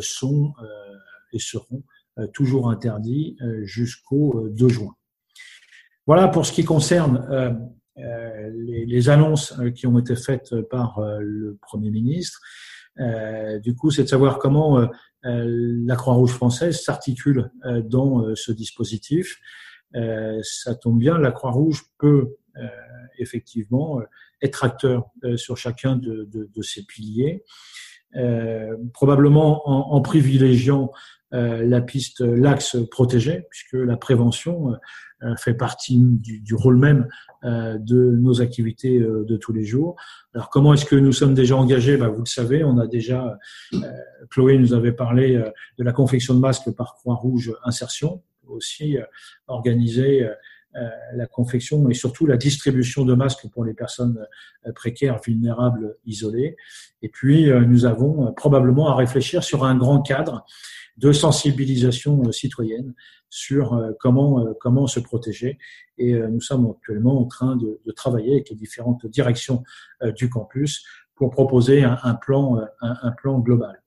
sont 0.00 0.52
et 1.32 1.38
seront 1.38 1.84
toujours 2.32 2.70
interdits 2.70 3.36
jusqu'au 3.62 4.48
2 4.48 4.68
juin. 4.68 4.96
Voilà 6.08 6.26
pour 6.26 6.44
ce 6.44 6.50
qui 6.50 6.64
concerne 6.64 7.70
les, 7.96 8.84
les, 8.84 9.08
annonces 9.08 9.54
qui 9.76 9.86
ont 9.86 9.96
été 10.00 10.16
faites 10.16 10.60
par 10.62 11.00
le 11.20 11.56
Premier 11.62 11.92
ministre. 11.92 12.40
Du 12.98 13.74
coup, 13.74 13.90
c'est 13.90 14.04
de 14.04 14.08
savoir 14.08 14.38
comment 14.38 14.88
euh, 15.26 15.44
la 15.86 15.96
Croix-Rouge 15.96 16.32
française 16.32 16.80
s'articule 16.80 17.50
euh, 17.64 17.82
dans 17.82 18.22
euh, 18.22 18.34
ce 18.34 18.52
dispositif. 18.52 19.38
ça 20.42 20.74
tombe 20.74 20.98
bien, 20.98 21.18
la 21.18 21.32
Croix- 21.32 21.52
Rouge 21.52 21.84
peut 21.98 22.36
effectivement 23.18 24.00
être 24.42 24.64
acteur 24.64 25.06
sur 25.36 25.56
chacun 25.56 25.96
de, 25.96 26.62
ces 26.62 26.84
piliers. 26.84 27.44
probablement 28.92 29.66
en, 29.94 30.00
privilégiant 30.02 30.90
la 31.30 31.80
piste, 31.80 32.20
l'axe 32.20 32.76
protégé, 32.90 33.46
puisque 33.50 33.74
la 33.74 33.96
prévention 33.96 34.76
fait 35.38 35.54
partie 35.54 35.98
du, 35.98 36.54
rôle 36.54 36.76
même 36.76 37.08
de 37.42 38.16
nos 38.16 38.40
activités 38.42 38.98
de 38.98 39.36
tous 39.36 39.52
les 39.52 39.64
jours. 39.64 39.96
Alors 40.34 40.50
comment 40.50 40.74
est-ce 40.74 40.84
que 40.84 40.96
nous 40.96 41.12
sommes 41.12 41.34
déjà 41.34 41.56
engagés? 41.56 41.96
Ben, 41.96 42.08
Vous 42.08 42.20
le 42.20 42.26
savez, 42.28 42.64
on 42.64 42.78
a 42.78 42.86
déjà, 42.86 43.38
Chloé 44.30 44.58
nous 44.58 44.74
avait 44.74 44.92
parlé 44.92 45.42
de 45.78 45.84
la 45.84 45.92
confection 45.92 46.34
de 46.34 46.40
masques 46.40 46.70
par 46.72 46.94
Croix-Rouge 46.94 47.54
Insertion, 47.64 48.22
aussi 48.46 48.98
organiser 49.46 50.28
la 51.14 51.26
confection 51.26 51.88
et 51.88 51.94
surtout 51.94 52.26
la 52.26 52.36
distribution 52.36 53.04
de 53.04 53.14
masques 53.14 53.48
pour 53.50 53.64
les 53.64 53.74
personnes 53.74 54.26
précaires, 54.74 55.20
vulnérables, 55.24 55.96
isolées. 56.04 56.56
Et 57.02 57.08
puis, 57.08 57.50
nous 57.50 57.86
avons 57.86 58.32
probablement 58.34 58.88
à 58.88 58.94
réfléchir 58.94 59.42
sur 59.42 59.64
un 59.64 59.76
grand 59.76 60.02
cadre 60.02 60.44
de 60.96 61.12
sensibilisation 61.12 62.30
citoyenne 62.32 62.94
sur 63.28 63.74
euh, 63.74 63.92
comment, 64.00 64.40
euh, 64.40 64.52
comment 64.60 64.86
se 64.86 65.00
protéger. 65.00 65.58
Et 65.98 66.14
euh, 66.14 66.28
nous 66.28 66.40
sommes 66.40 66.70
actuellement 66.70 67.20
en 67.20 67.26
train 67.26 67.56
de, 67.56 67.80
travailler 67.94 68.32
avec 68.32 68.50
les 68.50 68.56
différentes 68.56 69.06
directions 69.06 69.62
du 70.16 70.28
campus 70.28 70.84
pour 71.14 71.30
proposer 71.30 71.82
un, 71.82 72.14
plan, 72.14 72.60
un, 72.82 73.12
plan 73.12 73.38
global. 73.38 73.82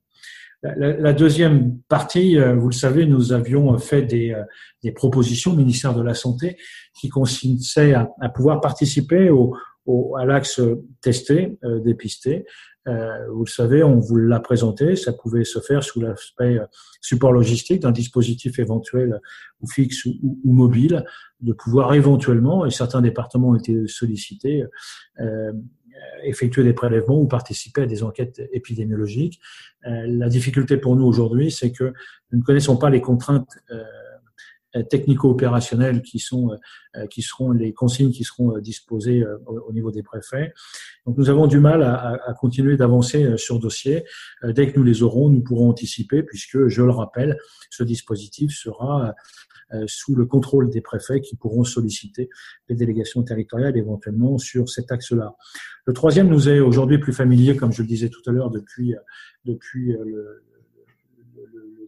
La, 0.62 1.14
deuxième 1.14 1.78
partie, 1.88 2.38
vous 2.38 2.68
le 2.68 2.74
savez, 2.74 3.06
nous 3.06 3.32
avions 3.32 3.78
fait 3.78 4.02
des, 4.02 4.36
des 4.84 4.92
propositions 4.92 5.54
au 5.54 5.56
ministère 5.56 5.94
de 5.94 6.02
la 6.02 6.14
Santé 6.14 6.58
qui 7.00 7.08
consistaient 7.08 7.94
à, 7.94 8.10
à 8.20 8.28
pouvoir 8.28 8.60
participer 8.60 9.30
au, 9.30 9.56
au, 9.86 10.18
à 10.18 10.26
l'axe 10.26 10.60
testé, 11.02 11.58
euh, 11.64 11.80
dépisté, 11.80 12.46
euh, 12.88 13.28
vous 13.32 13.44
le 13.46 13.50
savez, 13.50 13.84
on 13.84 14.00
vous 14.00 14.16
l'a 14.16 14.40
présenté, 14.40 14.96
ça 14.96 15.14
pouvait 15.14 15.44
se 15.44 15.60
faire 15.60 15.84
sous 15.84 16.00
l'aspect 16.00 16.58
euh, 16.58 16.66
support 17.02 17.34
logistique 17.34 17.82
d'un 17.82 17.92
dispositif 17.92 18.58
éventuel 18.58 19.20
ou 19.62 19.68
fixe 19.68 20.06
ou, 20.06 20.40
mobile, 20.46 21.04
de 21.42 21.54
pouvoir 21.54 21.94
éventuellement, 21.94 22.66
et 22.66 22.72
certains 22.72 23.02
départements 23.02 23.50
ont 23.50 23.56
été 23.56 23.88
sollicités, 23.88 24.64
euh, 25.20 25.52
effectuer 26.24 26.64
des 26.64 26.74
prélèvements 26.74 27.20
ou 27.20 27.28
participer 27.28 27.84
à 27.84 27.86
des 27.86 28.04
enquêtes 28.04 28.42
épidémiologiques. 28.52 29.40
la 29.84 30.30
difficulté 30.30 30.78
pour 30.78 30.96
nous 30.96 31.06
aujourd'hui, 31.06 31.52
c'est 31.52 31.72
que 31.72 31.94
nous 32.32 32.40
ne 32.40 32.44
connaissons 32.44 32.78
pas 32.78 32.90
les 32.90 33.02
contraintes 33.02 33.58
euh, 34.76 34.84
technico-opérationnels 34.84 36.04
qui 36.04 36.20
sont 36.20 36.52
euh, 36.96 37.08
qui 37.08 37.24
seront 37.24 37.50
les 37.50 37.74
consignes 37.74 38.12
qui 38.12 38.24
seront 38.24 38.56
euh, 38.56 38.62
disposées 38.62 39.26
au 39.48 39.74
niveau 39.74 39.90
des 39.90 40.04
préfets. 40.04 40.54
Donc 41.08 41.18
nous 41.18 41.32
avons 41.32 41.48
du 41.48 41.60
mal 41.60 41.82
à, 41.82 42.20
à 42.24 42.34
continuer 42.36 42.78
d'avancer 42.78 43.36
sur 43.38 43.58
dossier. 43.58 44.04
Dès 44.44 44.72
que 44.72 44.78
nous 44.78 44.84
les 44.84 45.02
aurons, 45.02 45.30
nous 45.30 45.42
pourrons 45.42 45.70
anticiper 45.70 46.22
puisque 46.22 46.68
je 46.68 46.84
le 46.84 46.92
rappelle, 46.92 47.40
ce 47.72 47.84
dispositif 47.84 48.52
sera 48.56 49.16
sous 49.88 50.16
le 50.16 50.26
contrôle 50.26 50.70
des 50.70 50.82
préfets 50.82 51.22
qui 51.22 51.36
pourront 51.36 51.64
solliciter 51.64 52.30
les 52.68 52.76
délégations 52.76 53.24
territoriales 53.24 53.78
éventuellement 53.78 54.38
sur 54.38 54.70
cet 54.70 54.92
axe-là. 54.92 55.36
Le 55.86 55.94
troisième 55.94 56.28
nous 56.28 56.50
est 56.50 56.60
aujourd'hui 56.60 56.98
plus 56.98 57.14
familier, 57.14 57.56
comme 57.56 57.72
je 57.72 57.82
le 57.82 57.88
disais 57.88 58.10
tout 58.10 58.22
à 58.28 58.32
l'heure, 58.32 58.50
depuis, 58.50 58.96
depuis 59.46 59.92
le, 59.92 60.44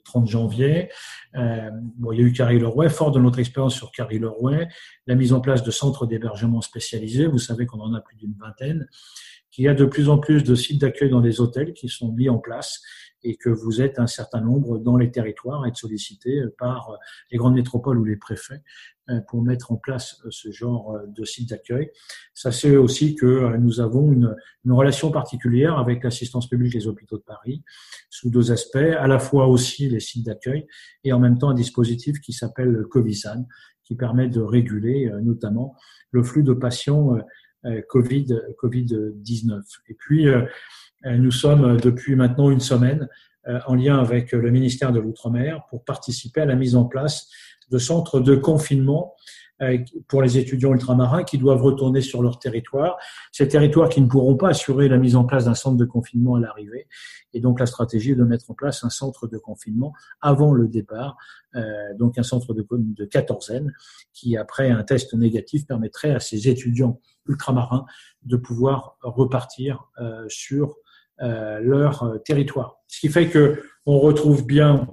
30 0.03 0.27
janvier. 0.27 0.89
Euh, 1.35 1.69
bon, 1.97 2.11
il 2.11 2.19
y 2.19 2.23
a 2.23 2.25
eu 2.25 2.33
Carrie-Lerouet, 2.33 2.89
fort 2.89 3.11
de 3.11 3.19
notre 3.19 3.39
expérience 3.39 3.75
sur 3.75 3.91
Carrie-Lerouet, 3.91 4.67
la 5.07 5.15
mise 5.15 5.33
en 5.33 5.41
place 5.41 5.63
de 5.63 5.71
centres 5.71 6.05
d'hébergement 6.05 6.61
spécialisés, 6.61 7.27
vous 7.27 7.38
savez 7.38 7.65
qu'on 7.65 7.79
en 7.79 7.93
a 7.93 8.01
plus 8.01 8.17
d'une 8.17 8.33
vingtaine, 8.39 8.88
qu'il 9.51 9.65
y 9.65 9.67
a 9.67 9.74
de 9.74 9.86
plus 9.86 10.10
en 10.10 10.17
plus 10.17 10.43
de 10.43 10.55
sites 10.55 10.81
d'accueil 10.81 11.10
dans 11.10 11.20
les 11.20 11.41
hôtels 11.41 11.74
qui 11.74 11.89
sont 11.89 12.12
mis 12.13 12.29
en 12.29 12.39
place 12.39 12.81
et 13.24 13.36
que 13.36 13.50
vous 13.50 13.81
êtes 13.81 14.00
un 14.00 14.08
certain 14.08 14.41
nombre 14.41 14.79
dans 14.79 14.98
les 14.98 15.12
territoires 15.12 15.63
à 15.63 15.67
être 15.67 15.77
sollicités 15.77 16.41
par 16.58 16.98
les 17.31 17.38
grandes 17.38 17.53
métropoles 17.53 18.00
ou 18.00 18.03
les 18.03 18.15
préfets 18.15 18.63
euh, 19.10 19.20
pour 19.27 19.41
mettre 19.41 19.72
en 19.72 19.77
place 19.77 20.22
euh, 20.25 20.29
ce 20.31 20.51
genre 20.51 20.96
euh, 20.96 21.05
de 21.08 21.24
site 21.24 21.50
d'accueil. 21.50 21.89
Ça 22.34 22.51
c'est 22.51 22.75
aussi 22.75 23.15
que 23.15 23.58
nous 23.58 23.79
avons 23.79 24.12
une, 24.12 24.36
une 24.65 24.72
relation 24.72 25.12
particulière 25.12 25.77
avec 25.77 26.03
l'assistance 26.03 26.48
publique 26.48 26.74
des 26.74 26.88
hôpitaux 26.88 27.17
de 27.17 27.24
Paris 27.24 27.63
sous 28.10 28.29
deux 28.29 28.51
aspects, 28.51 28.77
à 28.77 29.08
la 29.08 29.20
fois 29.20 29.48
aussi 29.48 29.89
les 29.89 30.00
sites 30.00 30.25
d'accueil 30.25 30.67
et 31.03 31.13
en 31.13 31.20
même 31.20 31.38
temps 31.38 31.50
un 31.50 31.55
dispositif 31.55 32.20
qui 32.22 32.34
s'appelle 32.34 32.84
Covisan 32.89 33.48
qui 33.84 33.96
permet 33.96 34.29
de 34.29 34.39
réguler 34.39 35.12
notamment 35.22 35.75
le 36.12 36.24
flux 36.24 36.43
de 36.43 36.53
patients 36.53 37.17
Covid, 37.87 38.27
Covid-19. 38.61 39.61
Et 39.89 39.93
puis, 39.93 40.27
nous 41.05 41.31
sommes 41.31 41.77
depuis 41.77 42.15
maintenant 42.15 42.49
une 42.49 42.59
semaine 42.59 43.07
en 43.65 43.75
lien 43.75 43.99
avec 43.99 44.31
le 44.31 44.51
ministère 44.51 44.91
de 44.91 44.99
l'Outre-mer 44.99 45.65
pour 45.69 45.83
participer 45.83 46.41
à 46.41 46.45
la 46.45 46.55
mise 46.55 46.75
en 46.75 46.85
place 46.85 47.29
de 47.69 47.77
centres 47.77 48.19
de 48.19 48.35
confinement 48.35 49.15
pour 50.07 50.21
les 50.21 50.37
étudiants 50.37 50.73
ultramarins 50.73 51.23
qui 51.23 51.37
doivent 51.37 51.61
retourner 51.61 52.01
sur 52.01 52.23
leur 52.23 52.39
territoire. 52.39 52.97
Ces 53.31 53.47
territoires 53.47 53.89
qui 53.89 54.01
ne 54.01 54.07
pourront 54.07 54.35
pas 54.35 54.49
assurer 54.49 54.87
la 54.87 54.97
mise 54.97 55.15
en 55.15 55.23
place 55.23 55.45
d'un 55.45 55.53
centre 55.53 55.77
de 55.77 55.85
confinement 55.85 56.35
à 56.35 56.39
l'arrivée. 56.39 56.87
Et 57.33 57.39
donc 57.39 57.59
la 57.59 57.65
stratégie 57.65 58.11
est 58.11 58.15
de 58.15 58.23
mettre 58.23 58.49
en 58.49 58.53
place 58.53 58.83
un 58.83 58.89
centre 58.89 59.27
de 59.27 59.37
confinement 59.37 59.93
avant 60.19 60.53
le 60.53 60.67
départ, 60.67 61.17
euh, 61.55 61.61
donc 61.97 62.17
un 62.17 62.23
centre 62.23 62.53
de, 62.53 62.65
de 62.71 63.05
quatorzaine 63.05 63.71
qui, 64.13 64.35
après 64.35 64.69
un 64.69 64.83
test 64.83 65.13
négatif, 65.13 65.65
permettrait 65.67 66.11
à 66.11 66.19
ces 66.19 66.47
étudiants 66.47 66.99
ultramarins 67.27 67.85
de 68.23 68.37
pouvoir 68.37 68.97
repartir 69.01 69.89
euh, 69.99 70.25
sur 70.27 70.75
euh, 71.21 71.59
leur 71.59 72.19
territoire. 72.25 72.77
Ce 72.87 72.99
qui 72.99 73.09
fait 73.09 73.29
que 73.29 73.63
on 73.85 73.99
retrouve 73.99 74.45
bien 74.45 74.87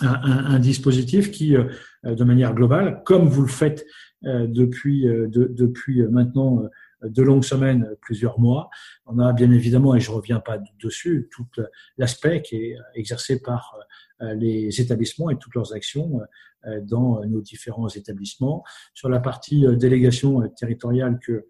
un, 0.00 0.54
un, 0.54 0.58
dispositif 0.58 1.30
qui, 1.30 1.54
de 2.04 2.24
manière 2.24 2.54
globale, 2.54 3.02
comme 3.04 3.28
vous 3.28 3.42
le 3.42 3.48
faites 3.48 3.86
depuis, 4.22 5.04
de, 5.04 5.48
depuis 5.50 6.02
maintenant 6.02 6.68
de 7.02 7.22
longues 7.22 7.44
semaines, 7.44 7.88
plusieurs 8.00 8.38
mois. 8.38 8.68
On 9.06 9.18
a 9.18 9.32
bien 9.32 9.50
évidemment, 9.50 9.94
et 9.94 10.00
je 10.00 10.10
reviens 10.10 10.40
pas 10.40 10.58
dessus, 10.82 11.28
tout 11.30 11.46
l'aspect 11.98 12.42
qui 12.42 12.56
est 12.56 12.76
exercé 12.94 13.40
par 13.40 13.76
euh, 14.22 14.34
les 14.34 14.80
établissements 14.80 15.28
et 15.28 15.36
toutes 15.36 15.54
leurs 15.54 15.74
actions 15.74 16.20
euh, 16.66 16.80
dans 16.80 17.22
nos 17.26 17.42
différents 17.42 17.88
établissements. 17.88 18.64
Sur 18.94 19.10
la 19.10 19.20
partie 19.20 19.66
euh, 19.66 19.76
délégation 19.76 20.48
territoriale 20.56 21.18
que 21.20 21.46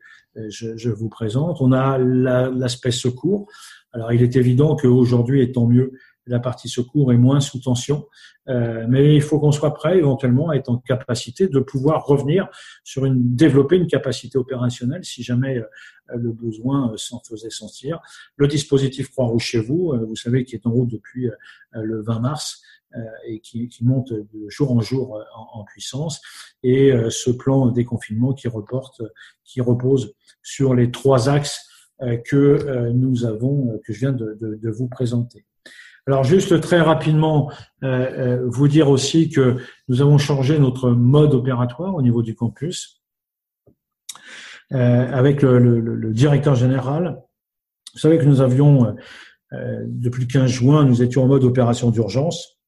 je, 0.49 0.77
je 0.77 0.91
vous 0.91 1.09
présente, 1.09 1.63
on 1.63 1.73
a 1.73 1.97
l'aspect 1.97 2.91
secours. 2.91 3.51
Alors 3.93 4.13
il 4.13 4.23
est 4.23 4.37
évident 4.37 4.77
qu'aujourd'hui, 4.77 5.41
et 5.41 5.51
tant 5.51 5.67
mieux, 5.67 5.93
la 6.27 6.41
partie 6.41 6.69
secours 6.69 7.13
est 7.13 7.17
moins 7.17 7.41
sous 7.41 7.61
tension, 7.61 8.09
euh, 8.49 8.87
mais 8.89 9.15
il 9.15 9.23
faut 9.23 9.39
qu'on 9.39 9.53
soit 9.53 9.75
prêt 9.75 9.99
éventuellement 9.99 10.51
à 10.51 10.57
être 10.57 10.69
en 10.69 10.79
capacité 10.79 11.49
de 11.49 11.61
pouvoir 11.61 12.05
revenir 12.07 12.49
sur 12.85 13.05
une 13.05 13.35
développer 13.35 13.77
une 13.77 13.87
capacité 13.87 14.37
opérationnelle 14.37 15.05
si 15.05 15.23
jamais 15.23 15.59
euh, 15.59 16.17
le 16.17 16.33
besoin 16.33 16.93
euh, 16.93 16.97
s'en 16.97 17.21
faisait 17.21 17.51
sentir. 17.51 18.01
Le 18.37 18.49
dispositif 18.49 19.11
Croix-Rouge 19.11 19.45
chez 19.45 19.61
vous, 19.61 19.95
vous 20.07 20.17
savez, 20.17 20.45
qui 20.45 20.57
est 20.57 20.67
en 20.67 20.71
route 20.71 20.91
depuis 20.91 21.29
le 21.73 22.03
20 22.03 22.21
mars 22.21 22.63
et 23.27 23.41
qui, 23.41 23.69
qui, 23.69 23.85
monte 23.85 24.13
de 24.13 24.49
jour 24.49 24.73
en 24.73 24.81
jour 24.81 25.21
en, 25.35 25.61
en 25.61 25.65
puissance, 25.65 26.21
et 26.63 26.93
ce 27.11 27.31
plan 27.31 27.67
déconfinement 27.69 28.33
qui 28.33 28.49
reporte, 28.49 29.03
qui 29.45 29.61
repose 29.61 30.15
sur 30.43 30.75
les 30.75 30.91
trois 30.91 31.29
axes 31.29 31.69
que 32.25 32.91
nous 32.93 33.25
avons, 33.25 33.79
que 33.85 33.93
je 33.93 33.99
viens 33.99 34.13
de, 34.13 34.39
de, 34.41 34.55
de 34.55 34.71
vous 34.71 34.89
présenter. 34.89 35.45
Alors 36.09 36.23
juste 36.23 36.61
très 36.61 36.81
rapidement, 36.81 37.51
euh, 37.83 37.89
euh, 37.89 38.43
vous 38.47 38.69
dire 38.69 38.89
aussi 38.89 39.29
que 39.29 39.57
nous 39.89 40.01
avons 40.01 40.19
changé 40.19 40.57
notre 40.61 40.91
mode 40.91 41.35
opératoire 41.35 41.97
au 41.97 42.03
niveau 42.03 42.23
du 42.23 42.37
campus 42.37 43.03
euh, 44.73 44.77
avec 44.77 45.43
le, 45.43 46.13
directeur 46.13 46.55
général. 46.55 47.21
Vous 47.93 47.99
savez 47.99 48.19
que 48.19 48.25
nous 48.25 48.41
avions, 48.41 48.95
depuis 49.53 50.23
le 50.23 50.29
15 50.29 50.51
juin, 50.51 50.85
nous 50.85 51.03
étions 51.03 51.25
en 51.25 51.27
mode 51.27 51.45
opération 51.45 51.91
d'urgence 51.91 52.59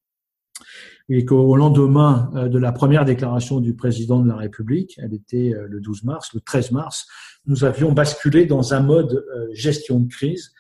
et 1.11 1.25
qu'au 1.25 1.55
lendemain 1.55 2.31
de 2.35 2.59
la 2.59 2.73
première 2.73 3.05
déclaration 3.05 3.61
du 3.61 3.75
président 3.75 4.21
de 4.21 4.29
la 4.29 4.37
République, 4.37 4.99
elle 5.03 5.13
était 5.13 5.55
le 5.69 5.81
12 5.81 6.05
mars, 6.05 6.33
le 6.35 6.41
13 6.41 6.73
mars, 6.73 7.07
nous 7.47 7.65
avions 7.65 7.93
basculé 7.93 8.47
dans 8.47 8.73
un 8.73 8.81
mode 8.81 9.25
gestion 9.53 10.01
de 10.01 10.09
crise 10.09 10.55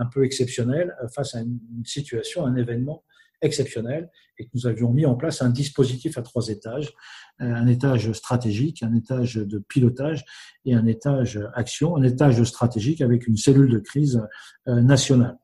un 0.00 0.06
peu 0.06 0.24
exceptionnel 0.24 0.96
euh, 1.02 1.08
face 1.08 1.34
à 1.34 1.40
une 1.40 1.84
situation, 1.84 2.46
un 2.46 2.56
événement 2.56 3.04
exceptionnel 3.42 4.10
et 4.38 4.44
que 4.44 4.50
nous 4.54 4.66
avions 4.66 4.90
mis 4.90 5.06
en 5.06 5.14
place 5.14 5.40
un 5.40 5.48
dispositif 5.50 6.18
à 6.18 6.22
trois 6.22 6.48
étages, 6.48 6.92
euh, 7.40 7.54
un 7.54 7.66
étage 7.66 8.12
stratégique, 8.12 8.82
un 8.82 8.94
étage 8.94 9.34
de 9.36 9.58
pilotage 9.58 10.24
et 10.64 10.74
un 10.74 10.86
étage 10.86 11.40
action, 11.54 11.96
un 11.96 12.02
étage 12.02 12.42
stratégique 12.44 13.00
avec 13.00 13.26
une 13.26 13.36
cellule 13.36 13.70
de 13.70 13.78
crise 13.78 14.22
euh, 14.68 14.80
nationale. 14.80 15.38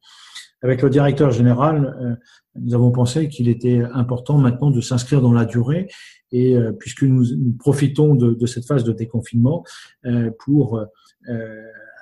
Avec 0.63 0.81
le 0.81 0.89
directeur 0.89 1.31
général, 1.33 2.19
nous 2.55 2.75
avons 2.75 2.91
pensé 2.91 3.29
qu'il 3.29 3.47
était 3.47 3.83
important 3.93 4.39
maintenant 4.39 4.71
de 4.71 4.81
s'inscrire 4.81 5.21
dans 5.21 5.35
la 5.35 5.45
durée 5.45 5.87
et 6.33 6.57
puisque 6.81 7.03
nous, 7.03 7.25
profitons 7.59 8.15
de, 8.15 8.33
de, 8.33 8.47
cette 8.47 8.65
phase 8.65 8.83
de 8.83 8.93
déconfinement 8.93 9.65
pour 10.39 10.83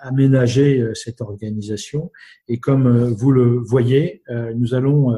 aménager 0.05 0.81
euh, 0.81 0.95
cette 0.95 1.21
organisation. 1.21 2.13
Et 2.49 2.59
comme 2.59 2.87
euh, 2.87 3.11
vous 3.11 3.33
le 3.33 3.59
voyez, 3.59 4.23
euh, 4.31 4.53
nous 4.55 4.75
allons 4.75 5.17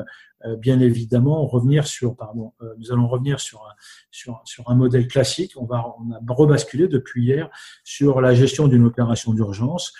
bien 0.58 0.78
évidemment 0.78 1.44
revenir 1.44 1.88
sur 1.88 2.14
pardon 2.14 2.52
nous 2.78 2.92
allons 2.92 3.08
revenir 3.08 3.40
sur 3.40 3.62
un, 3.62 3.74
sur, 4.12 4.42
sur 4.44 4.70
un 4.70 4.76
modèle 4.76 5.08
classique 5.08 5.54
on 5.56 5.64
va 5.64 5.84
on 5.98 6.12
a 6.12 6.20
rebasculé 6.32 6.86
depuis 6.86 7.24
hier 7.24 7.50
sur 7.82 8.20
la 8.20 8.32
gestion 8.32 8.68
d'une 8.68 8.84
opération 8.84 9.32
d'urgence 9.32 9.92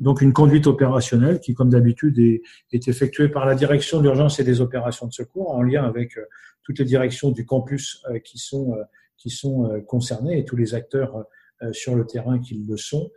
donc 0.00 0.20
une 0.20 0.32
conduite 0.32 0.66
opérationnelle 0.66 1.38
qui 1.38 1.54
comme 1.54 1.68
d'habitude 1.68 2.18
est, 2.18 2.42
est 2.72 2.88
effectuée 2.88 3.28
par 3.28 3.46
la 3.46 3.54
direction 3.54 4.00
d'urgence 4.00 4.40
et 4.40 4.44
des 4.44 4.60
opérations 4.60 5.06
de 5.06 5.12
secours 5.12 5.50
en 5.52 5.62
lien 5.62 5.84
avec 5.84 6.18
toutes 6.64 6.80
les 6.80 6.86
directions 6.86 7.30
du 7.30 7.46
campus 7.46 8.02
qui 8.24 8.38
sont 8.38 8.74
qui 9.16 9.30
sont 9.30 9.80
concernées 9.86 10.40
et 10.40 10.44
tous 10.44 10.56
les 10.56 10.74
acteurs 10.74 11.24
sur 11.72 11.94
le 11.94 12.06
terrain 12.06 12.38
qui 12.38 12.54
le 12.68 12.76
sont 12.76 13.10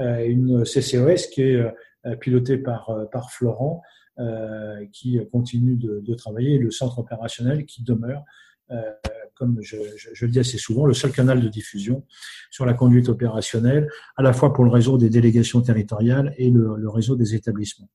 euh, 0.00 0.24
une 0.24 0.64
CCOS 0.64 1.28
qui 1.32 1.42
est 1.42 1.56
euh, 2.06 2.16
pilotée 2.16 2.58
par, 2.58 2.90
euh, 2.90 3.04
par 3.06 3.30
Florent, 3.30 3.82
qui 4.92 5.18
continue 5.32 5.76
de, 5.76 6.00
de, 6.00 6.14
travailler, 6.14 6.58
le 6.58 6.70
centre 6.70 6.98
opérationnel 6.98 7.64
qui 7.64 7.82
demeure 7.82 8.22
comme 9.34 9.56
je, 9.62 9.76
je, 9.96 10.10
je, 10.12 10.26
le 10.26 10.30
dis 10.30 10.38
assez 10.38 10.58
souvent, 10.58 10.84
le 10.84 10.92
seul 10.92 11.10
canal 11.10 11.40
de 11.40 11.48
diffusion 11.48 12.04
sur 12.50 12.66
la 12.66 12.74
conduite 12.74 13.08
opérationnelle, 13.08 13.88
à 14.16 14.22
la 14.22 14.34
fois 14.34 14.52
pour 14.52 14.64
le 14.64 14.70
réseau 14.70 14.98
des 14.98 15.08
délégations 15.08 15.62
territoriales 15.62 16.34
et 16.36 16.50
le, 16.50 16.76
le 16.76 16.90
réseau 16.90 17.16
des 17.16 17.34
établissements. 17.34 17.88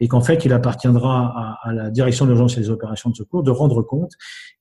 Et 0.00 0.08
qu'en 0.08 0.22
fait, 0.22 0.46
il 0.46 0.54
appartiendra 0.54 1.58
à, 1.62 1.68
à 1.68 1.72
la 1.74 1.90
direction 1.90 2.24
d'urgence 2.24 2.56
et 2.56 2.60
des 2.60 2.70
opérations 2.70 3.10
de 3.10 3.16
secours 3.16 3.42
de 3.42 3.50
rendre 3.50 3.82
compte 3.82 4.12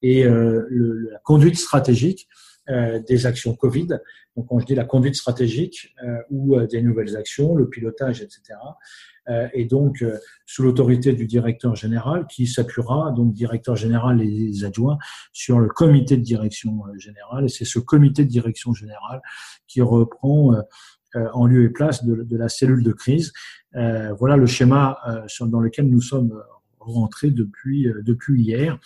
et 0.02 0.26
euh, 0.26 0.66
le, 0.70 1.10
la 1.12 1.20
conduite 1.20 1.58
stratégique 1.58 2.28
euh, 2.34 2.47
des 2.70 3.26
actions 3.26 3.56
Covid. 3.56 4.00
Donc, 4.38 4.48
quand 4.48 4.60
je 4.60 4.66
dis 4.66 4.76
la 4.76 4.86
conduite 4.86 5.16
stratégique 5.16 5.96
euh, 6.04 6.18
ou 6.30 6.56
euh, 6.56 6.68
des 6.68 6.82
nouvelles 6.82 7.18
actions, 7.18 7.56
le 7.56 7.68
pilotage, 7.68 8.22
etc. 8.22 8.60
et 9.54 9.66
donc, 9.66 10.06
sous 10.46 10.64
l'autorité 10.64 11.12
du 11.12 11.26
directeur 11.26 11.76
général 11.76 12.28
qui 12.28 12.48
s'appuiera, 12.48 13.12
donc 13.12 13.34
directeur 13.34 13.76
général 13.76 14.22
et 14.22 14.26
les 14.26 14.64
adjoints, 14.64 14.98
sur 15.34 15.60
le 15.60 15.68
comité 15.68 16.16
de 16.16 16.22
direction 16.22 16.82
générale. 16.98 17.44
Et 17.44 17.50
c'est 17.50 17.66
ce 17.66 17.80
comité 17.80 18.24
de 18.24 18.30
direction 18.30 18.72
générale 18.74 19.22
qui 19.68 19.82
reprend 19.82 20.56
en 21.14 21.46
lieu 21.46 21.66
et 21.66 21.70
place 21.70 22.06
de, 22.06 22.24
de 22.24 22.38
la 22.38 22.48
cellule 22.48 22.84
de 22.84 22.94
crise. 22.94 23.34
voilà 23.74 24.38
le 24.38 24.46
schéma 24.46 24.98
dans 25.42 25.60
lequel 25.60 25.90
nous 25.90 26.02
sommes 26.02 26.32
rentrés 26.92 27.32
depuis, 27.32 27.88
depuis 28.04 28.42
hier. 28.42 28.80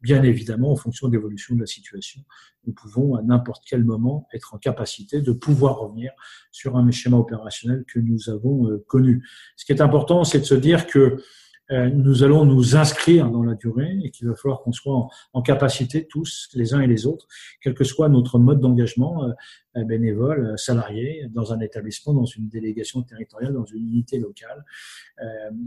Bien 0.00 0.22
évidemment, 0.22 0.72
en 0.72 0.76
fonction 0.76 1.08
de 1.08 1.12
l'évolution 1.12 1.54
de 1.54 1.60
la 1.60 1.66
situation, 1.66 2.22
nous 2.68 2.74
pouvons 2.74 3.14
à 3.14 3.22
n'importe 3.22 3.64
quel 3.66 3.84
moment 3.84 4.28
être 4.32 4.54
en 4.54 4.58
capacité 4.58 5.20
de 5.22 5.32
pouvoir 5.32 5.78
revenir 5.78 6.12
sur 6.52 6.76
un 6.76 6.90
schéma 6.90 7.16
opérationnel 7.16 7.84
que 7.86 7.98
nous 7.98 8.28
avons 8.28 8.68
euh, 8.68 8.84
connu. 8.86 9.26
Ce 9.56 9.64
qui 9.64 9.72
est 9.72 9.80
important, 9.80 10.24
c'est 10.24 10.40
de 10.40 10.44
se 10.44 10.54
dire 10.54 10.86
que 10.86 10.98
euh, 10.98 11.22
nous 11.70 12.24
allons 12.24 12.44
nous 12.44 12.76
inscrire 12.76 13.30
dans 13.30 13.42
la 13.42 13.54
durée 13.54 13.98
et 14.02 14.10
qu'il 14.10 14.26
va 14.28 14.34
falloir 14.34 14.62
qu'on 14.62 14.72
soit 14.72 15.08
en, 15.32 15.42
capacité 15.42 16.06
tous, 16.06 16.48
les 16.54 16.72
uns 16.72 16.80
et 16.80 16.86
les 16.86 17.06
autres, 17.06 17.26
quel 17.60 17.74
que 17.74 17.84
soit 17.84 18.08
notre 18.08 18.38
mode 18.38 18.60
d'engagement, 18.60 19.24
euh, 19.24 19.84
bénévole, 19.84 20.46
euh, 20.46 20.56
salarié, 20.56 21.26
dans 21.30 21.52
un 21.52 21.60
établissement, 21.60 22.14
dans 22.14 22.24
une 22.24 22.48
délégation 22.48 23.02
territoriale, 23.02 23.52
dans 23.52 23.64
une 23.64 23.86
unité 23.86 24.18
locale, 24.18 24.64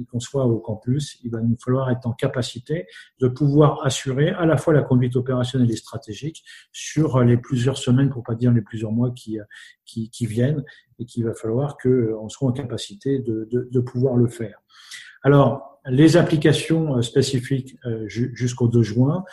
qu'on 0.09 0.19
soit 0.19 0.45
au 0.45 0.59
campus, 0.59 1.19
il 1.23 1.31
va 1.31 1.41
nous 1.41 1.57
falloir 1.57 1.89
être 1.91 2.05
en 2.07 2.13
capacité 2.13 2.87
de 3.19 3.27
pouvoir 3.27 3.85
assurer 3.85 4.29
à 4.29 4.45
la 4.45 4.57
fois 4.57 4.73
la 4.73 4.81
conduite 4.81 5.15
opérationnelle 5.15 5.69
et 5.69 5.75
stratégique 5.75 6.43
sur 6.71 7.21
les 7.21 7.37
plusieurs 7.37 7.77
semaines, 7.77 8.09
pour 8.09 8.23
pas 8.23 8.35
dire 8.35 8.51
les 8.51 8.61
plusieurs 8.61 8.91
mois 8.91 9.11
qui, 9.11 9.39
qui, 9.85 10.09
qui 10.09 10.25
viennent, 10.25 10.63
et 10.99 11.05
qu'il 11.05 11.25
va 11.25 11.33
falloir 11.33 11.77
qu'on 11.77 12.29
soit 12.29 12.47
en 12.47 12.53
capacité 12.53 13.19
de, 13.19 13.47
de, 13.51 13.67
de 13.69 13.79
pouvoir 13.79 14.15
le 14.15 14.27
faire. 14.27 14.61
Alors, 15.23 15.70
les 15.87 16.17
applications 16.17 16.97
euh, 16.97 17.01
spécifiques 17.01 17.77
euh, 17.85 18.07
jusqu'au 18.07 18.67
2 18.67 18.83
juin. 18.83 19.23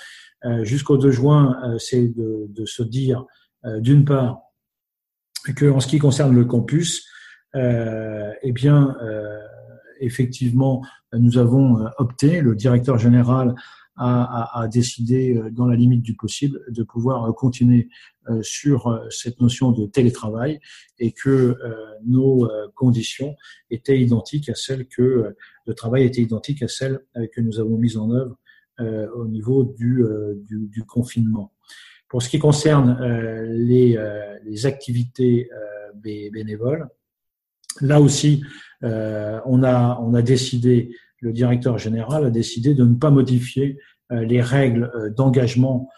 Euh, 0.45 0.65
jusqu'au 0.65 0.97
2 0.97 1.11
juin, 1.11 1.77
c'est 1.79 2.09
de, 2.09 2.47
de, 2.49 2.65
se 2.65 2.83
dire, 2.83 3.27
d'une 3.65 4.05
part, 4.05 4.39
que 5.57 5.69
en 5.69 5.81
ce 5.81 5.89
qui 5.89 5.99
concerne 5.99 6.35
le 6.35 6.45
campus, 6.45 7.09
eh 7.55 8.53
bien, 8.53 8.97
effectivement, 9.99 10.85
nous 11.13 11.39
avons 11.39 11.85
opté, 11.99 12.41
le 12.41 12.55
directeur 12.55 12.99
général 12.99 13.57
a, 13.99 14.61
a, 14.61 14.69
décidé, 14.69 15.37
euh, 15.37 15.51
dans 15.51 15.67
la 15.67 15.77
limite 15.77 16.03
du 16.03 16.15
possible, 16.15 16.61
de 16.69 16.83
pouvoir 16.83 17.25
euh, 17.25 17.33
continuer 17.33 17.89
euh, 18.29 18.41
sur 18.43 19.01
cette 19.11 19.41
notion 19.41 19.73
de 19.73 19.87
télétravail 19.87 20.61
et 20.99 21.13
que 21.13 21.57
nos 22.05 22.49
conditions 22.75 23.35
étaient 23.71 23.99
identiques 24.01 24.49
à 24.49 24.55
celles 24.55 24.87
que 24.87 25.35
le 25.67 25.75
travail 25.75 26.05
était 26.05 26.21
identique 26.21 26.63
à 26.63 26.69
celles 26.69 27.01
que 27.33 27.41
nous 27.41 27.59
avons 27.59 27.79
mises 27.79 27.97
en 27.97 28.11
œuvre 28.11 28.37
au 29.17 29.27
niveau 29.27 29.65
du, 29.65 30.05
du, 30.47 30.69
du 30.69 30.85
confinement. 30.85 31.53
Pour 32.09 32.23
ce 32.23 32.29
qui 32.29 32.39
concerne 32.39 32.99
les, 33.51 33.99
les 34.45 34.67
activités 34.67 35.49
bénévoles, 36.03 36.89
là 37.81 38.01
aussi, 38.01 38.43
on 38.83 39.63
a 39.63 39.99
on 40.01 40.15
a 40.15 40.23
décidé, 40.23 40.95
le 41.21 41.33
directeur 41.33 41.79
général 41.79 42.25
a 42.25 42.31
décidé 42.31 42.75
de 42.75 42.85
ne 42.85 42.95
pas 42.95 43.11
modifier 43.11 43.79
les 44.11 44.41
règles 44.41 45.13
d'engagement 45.17 45.91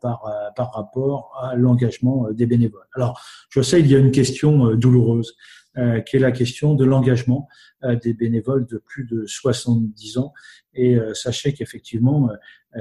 par, 0.00 0.24
par 0.56 0.72
rapport 0.72 1.32
à 1.40 1.54
l'engagement 1.54 2.28
des 2.32 2.46
bénévoles. 2.46 2.86
Alors, 2.94 3.22
je 3.50 3.62
sais, 3.62 3.78
il 3.80 3.86
y 3.86 3.94
a 3.94 3.98
une 3.98 4.10
question 4.10 4.74
douloureuse 4.74 5.36
euh, 5.78 6.02
qui 6.02 6.16
est 6.16 6.20
la 6.20 6.32
question 6.32 6.74
de 6.74 6.84
l'engagement 6.84 7.48
euh, 7.82 7.96
des 7.96 8.12
bénévoles 8.12 8.66
de 8.66 8.76
plus 8.76 9.06
de 9.06 9.24
70 9.24 10.18
ans. 10.18 10.34
Et 10.74 10.96
euh, 10.96 11.14
sachez 11.14 11.54
qu'effectivement, 11.54 12.28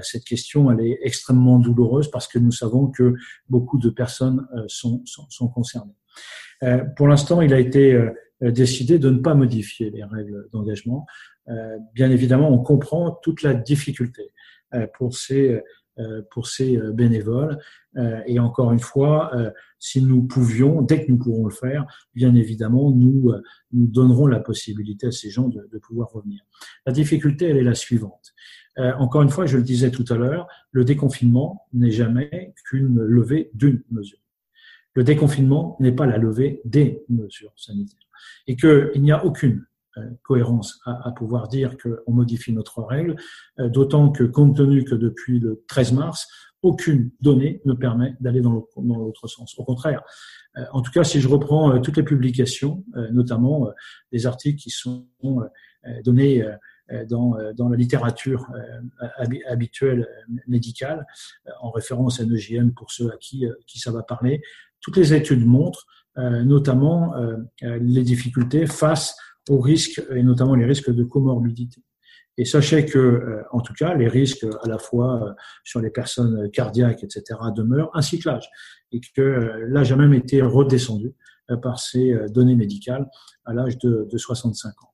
cette 0.02 0.26
question, 0.26 0.70
elle 0.70 0.86
est 0.86 1.00
extrêmement 1.02 1.58
douloureuse 1.58 2.12
parce 2.12 2.28
que 2.28 2.38
nous 2.38 2.52
savons 2.52 2.88
que 2.88 3.14
beaucoup 3.48 3.78
de 3.78 3.90
personnes 3.90 4.46
sont, 4.68 5.02
sont, 5.06 5.30
sont 5.30 5.48
concernées. 5.48 5.96
Pour 6.98 7.08
l'instant, 7.08 7.42
il 7.42 7.54
a 7.54 7.60
été 7.60 7.98
décidé 8.42 9.00
de 9.00 9.10
ne 9.10 9.20
pas 9.20 9.34
modifier 9.36 9.90
les 9.90 10.04
règles 10.04 10.48
d'engagement. 10.54 11.06
Bien 11.94 12.12
évidemment, 12.12 12.50
on 12.50 12.60
comprend 12.60 13.12
toute 13.12 13.42
la 13.42 13.54
difficulté 13.54 14.32
pour 14.94 15.16
ces 15.16 15.62
euh, 16.00 16.22
pour 16.32 16.48
ces 16.48 16.78
euh, 16.78 16.94
bénévoles. 16.94 17.60
Euh, 17.98 18.22
et 18.26 18.40
encore 18.40 18.72
une 18.72 18.80
fois, 18.80 19.30
si 19.78 20.02
nous 20.02 20.24
pouvions, 20.24 20.82
dès 20.82 21.06
que 21.06 21.12
nous 21.12 21.18
pourrons 21.18 21.46
le 21.46 21.54
faire, 21.54 21.86
bien 22.16 22.34
évidemment, 22.34 22.92
nous, 22.92 23.34
nous 23.74 23.88
donnerons 23.88 24.26
la 24.26 24.40
possibilité 24.40 25.08
à 25.08 25.12
ces 25.12 25.30
gens 25.30 25.50
de, 25.50 25.68
de 25.70 25.78
pouvoir 25.80 26.10
revenir. 26.12 26.44
La 26.86 26.94
difficulté, 26.94 27.50
elle 27.50 27.58
est 27.58 27.64
la 27.64 27.76
suivante. 27.76 28.34
encore 28.78 29.22
une 29.22 29.30
fois, 29.30 29.46
je 29.46 29.58
le 29.58 29.64
disais 29.64 29.92
tout 29.92 30.06
à 30.10 30.16
l'heure, 30.16 30.48
le 30.72 30.86
déconfinement 30.86 31.68
n'est 31.74 31.92
jamais 31.92 32.54
qu'une 32.70 33.02
levée 33.02 33.52
d'une 33.54 33.84
mesure. 33.92 34.20
Le 34.94 35.04
déconfinement 35.04 35.76
n'est 35.82 35.92
pas 35.92 36.06
la 36.06 36.18
levée 36.18 36.62
des 36.64 37.04
mesures 37.10 37.54
sanitaires. 37.58 38.08
Et 38.48 38.56
qu'il 38.56 39.02
n'y 39.02 39.12
a 39.12 39.26
aucune 39.26 39.58
euh, 39.58 39.71
cohérence 40.24 40.80
à, 40.86 41.08
à, 41.08 41.12
pouvoir 41.12 41.48
dire 41.48 41.76
qu'on 41.78 42.14
modifie 42.14 42.54
notre 42.54 42.82
règle, 42.82 43.16
euh, 43.60 43.70
d'autant 43.70 44.12
que 44.12 44.24
compte 44.24 44.58
tenu 44.58 44.84
que 44.84 44.96
depuis 44.96 45.40
le 45.40 45.64
13 45.68 45.94
mars, 45.94 46.28
aucune 46.62 47.12
donnée 47.22 47.62
ne 47.66 47.74
permet 47.74 48.16
d'aller 48.20 48.42
dans 48.42 48.52
l'autre 48.52 49.28
sens. 49.28 49.58
Au 49.58 49.64
contraire, 49.64 50.04
euh, 50.58 50.64
en 50.72 50.82
tout 50.82 50.92
cas, 50.92 51.04
si 51.04 51.20
je 51.20 51.28
reprends 51.28 51.80
toutes 51.80 51.98
les 51.98 52.04
publications, 52.04 52.86
notamment 53.12 53.70
des 54.12 54.28
articles 54.28 54.60
qui 54.60 54.70
sont 54.70 55.08
donnés 56.04 56.46
dans, 57.10 57.36
dans 57.56 57.68
la 57.68 57.78
littérature 57.78 58.46
habituelle 59.48 60.08
médicale, 60.46 61.08
en 61.62 61.72
référence 61.72 62.20
à 62.20 62.26
NEJM 62.26 62.74
pour 62.74 62.92
ceux 62.92 63.12
à 63.12 63.18
qui, 63.18 63.46
qui 63.66 63.80
ça 63.80 63.92
va 63.92 64.04
parler, 64.04 64.44
toutes 64.82 64.98
les 64.98 65.16
études 65.16 65.46
montrent 65.46 65.88
notamment 66.16 67.16
les 67.62 68.04
difficultés 68.04 68.68
face 68.68 69.16
aux 69.50 69.60
risques, 69.60 70.02
et 70.12 70.24
notamment 70.24 70.56
les 70.56 70.66
risques 70.66 70.92
de 70.92 71.04
comorbidité. 71.04 71.84
Et 72.38 72.46
sachez 72.46 72.86
que, 72.86 72.98
euh, 72.98 73.44
en 73.52 73.62
tout 73.62 73.74
cas, 73.74 73.94
les 73.94 74.08
risques 74.08 74.46
à 74.64 74.68
la 74.68 74.78
fois 74.78 75.24
euh, 75.24 75.34
sur 75.64 75.82
les 75.82 75.90
personnes 75.90 76.50
cardiaques, 76.52 77.04
etc., 77.04 77.24
demeurent, 77.56 77.92
ainsi 77.94 78.20
que 78.20 78.30
l'âge. 78.30 78.50
Et 78.92 79.02
que 79.16 79.22
euh, 79.22 79.66
l'âge 79.68 79.92
a 79.92 79.96
même 79.96 80.14
été 80.14 80.42
redescendu 80.42 81.14
par 81.62 81.80
ces 81.80 82.16
données 82.30 82.56
médicales 82.56 83.10
à 83.44 83.54
l'âge 83.54 83.78
de, 83.80 84.08
de, 84.10 84.18
65 84.18 84.70
ans. 84.84 84.94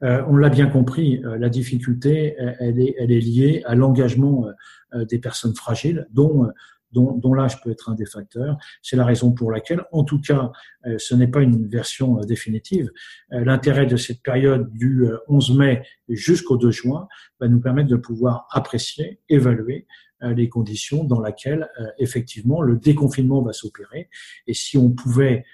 on 0.00 0.36
l'a 0.36 0.48
bien 0.48 0.68
compris, 0.68 1.20
la 1.24 1.48
difficulté, 1.48 2.36
elle 2.38 2.78
est, 2.78 2.94
elle 2.98 3.10
est 3.10 3.18
liée 3.18 3.62
à 3.64 3.74
l'engagement 3.74 4.46
des 4.94 5.18
personnes 5.18 5.56
fragiles, 5.56 6.06
dont 6.12 6.52
dont, 6.92 7.12
dont 7.12 7.34
l'âge 7.34 7.60
peut 7.62 7.70
être 7.70 7.90
un 7.90 7.94
des 7.94 8.06
facteurs. 8.06 8.56
C'est 8.82 8.96
la 8.96 9.04
raison 9.04 9.32
pour 9.32 9.50
laquelle, 9.50 9.84
en 9.92 10.04
tout 10.04 10.20
cas, 10.20 10.50
euh, 10.86 10.96
ce 10.98 11.14
n'est 11.14 11.28
pas 11.28 11.42
une 11.42 11.66
version 11.68 12.18
euh, 12.18 12.24
définitive. 12.24 12.90
Euh, 13.32 13.44
l'intérêt 13.44 13.86
de 13.86 13.96
cette 13.96 14.22
période 14.22 14.70
du 14.72 15.06
11 15.28 15.56
mai 15.58 15.82
jusqu'au 16.08 16.56
2 16.56 16.70
juin 16.70 17.08
va 17.40 17.48
nous 17.48 17.60
permettre 17.60 17.88
de 17.88 17.96
pouvoir 17.96 18.46
apprécier, 18.50 19.20
évaluer 19.28 19.86
les 20.20 20.48
conditions 20.48 21.04
dans 21.04 21.20
lesquelles 21.20 21.70
effectivement 21.98 22.60
le 22.60 22.76
déconfinement 22.76 23.40
va 23.40 23.52
s'opérer. 23.52 24.10
Et 24.48 24.54
si 24.54 24.76
on 24.76 24.90
pouvait 24.90 25.44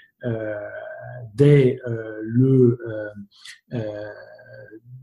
dès 1.34 1.78
le 2.22 2.78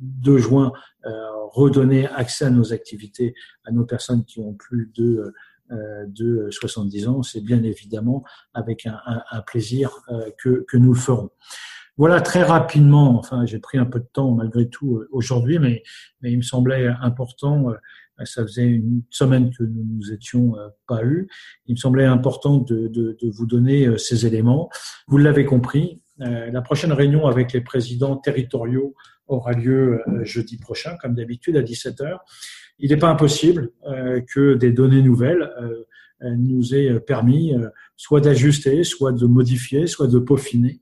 2 0.02 0.38
juin 0.40 0.74
redonner 1.04 2.08
accès 2.08 2.46
à 2.46 2.50
nos 2.50 2.74
activités 2.74 3.36
à 3.66 3.72
nos 3.72 3.86
personnes 3.86 4.26
qui 4.26 4.40
ont 4.40 4.54
plus 4.54 4.92
de 4.96 5.32
de 6.08 6.48
70 6.52 7.08
ans, 7.08 7.24
c'est 7.24 7.42
bien 7.42 7.64
évidemment 7.64 8.24
avec 8.54 8.86
un, 8.86 9.42
plaisir 9.42 9.92
euh, 10.10 10.30
que, 10.38 10.66
que, 10.68 10.78
nous 10.78 10.94
le 10.94 11.00
ferons. 11.00 11.30
Voilà 11.98 12.22
très 12.22 12.44
rapidement, 12.44 13.18
enfin 13.18 13.46
j'ai 13.46 13.60
pris 13.60 13.78
un 13.78 13.86
peu 13.86 14.00
de 14.00 14.08
temps 14.12 14.32
malgré 14.32 14.70
tout 14.70 14.98
euh, 14.98 15.08
aujourd'hui, 15.12 15.60
mais, 15.60 15.84
mais 16.22 16.32
il 16.32 16.38
me 16.38 16.44
semblait 16.44 16.88
important, 16.88 17.68
ça 18.24 18.44
faisait 18.44 18.68
une 18.68 19.02
semaine 19.10 19.52
que 19.52 19.64
nous 19.64 19.84
nous 19.84 20.12
étions 20.12 20.56
pas 20.88 21.04
eus, 21.04 21.28
il 21.66 21.74
me 21.74 21.80
semblait 21.80 22.06
important 22.06 22.58
de, 22.58 22.88
de, 22.88 23.18
de 23.20 23.30
vous 23.30 23.48
donner 23.48 23.98
ces 23.98 24.28
éléments. 24.28 24.70
Vous 25.08 25.18
l'avez 25.18 25.44
compris, 25.44 26.02
la 26.20 26.62
prochaine 26.62 26.94
réunion 26.94 27.26
avec 27.26 27.52
les 27.52 27.62
présidents 27.62 28.18
territoriaux 28.18 28.94
aura 29.26 29.54
lieu 29.54 30.04
jeudi 30.22 30.58
prochain, 30.58 30.98
comme 31.02 31.16
d'habitude, 31.16 31.58
à 31.58 31.64
17h 31.64 32.20
il 32.82 32.90
n'est 32.90 32.98
pas 32.98 33.10
impossible 33.10 33.72
euh, 33.88 34.22
que 34.22 34.56
des 34.56 34.72
données 34.72 35.02
nouvelles 35.02 35.44
euh, 35.62 35.84
euh, 36.24 36.36
nous 36.36 36.76
aient 36.76 37.00
permis 37.00 37.54
soit 37.96 38.22
d'ajuster, 38.22 38.84
soit 38.84 39.12
de 39.12 39.26
modifier, 39.26 39.88
soit 39.88 40.08
de 40.08 40.20
peaufiner 40.20 40.82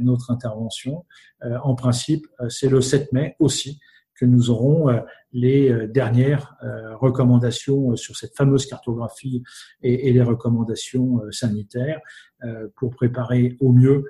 notre 0.00 0.30
intervention. 0.30 1.04
en 1.42 1.74
principe, 1.74 2.26
c'est 2.48 2.68
le 2.68 2.80
7 2.80 3.12
mai 3.12 3.34
aussi 3.40 3.80
que 4.14 4.24
nous 4.24 4.50
aurons 4.50 4.86
les 5.32 5.88
dernières 5.88 6.56
recommandations 7.00 7.96
sur 7.96 8.16
cette 8.16 8.36
fameuse 8.36 8.66
cartographie 8.66 9.42
et, 9.82 10.12
les 10.12 10.22
recommandations 10.22 11.20
sanitaires 11.32 12.00
pour 12.76 12.94
préparer 12.94 13.56
au 13.58 13.72
mieux 13.72 14.04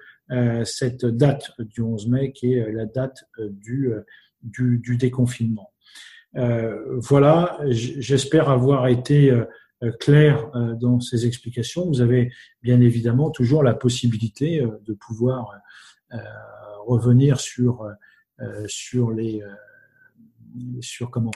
cette 0.65 1.07
date 1.07 1.53
du 1.59 1.81
11 1.81 2.09
mai 2.09 2.33
qui 2.33 2.53
est 2.55 2.73
la 2.73 2.85
date 2.85 3.25
du, 3.39 3.91
du 4.43 4.97
déconfinement. 4.99 5.74
Euh, 6.37 6.99
voilà, 7.01 7.59
j'espère 7.69 8.49
avoir 8.49 8.89
été 8.89 9.31
euh, 9.31 9.45
clair 10.01 10.51
euh, 10.55 10.75
dans 10.75 11.01
ces 11.01 11.27
explications. 11.27 11.87
Vous 11.87 12.01
avez 12.01 12.33
bien 12.63 12.81
évidemment 12.81 13.31
toujours 13.31 13.63
la 13.63 13.75
possibilité 13.75 14.65
de 14.87 14.95
pouvoir 14.95 15.53
revenir 16.87 17.41
sur 17.41 17.89
sur 18.67 19.11
les 19.11 19.43
sur 20.81 21.11
comment 21.11 21.33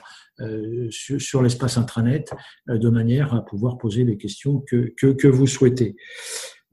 sur, 0.90 1.42
l'espace 1.42 1.78
intranet 1.78 2.26
de 2.68 2.88
manière 2.88 3.34
à 3.34 3.44
pouvoir 3.44 3.76
poser 3.76 4.04
les 4.04 4.16
questions 4.16 4.60
que, 4.60 4.94
que, 4.96 5.08
que 5.08 5.26
vous 5.26 5.48
souhaitez. 5.48 5.96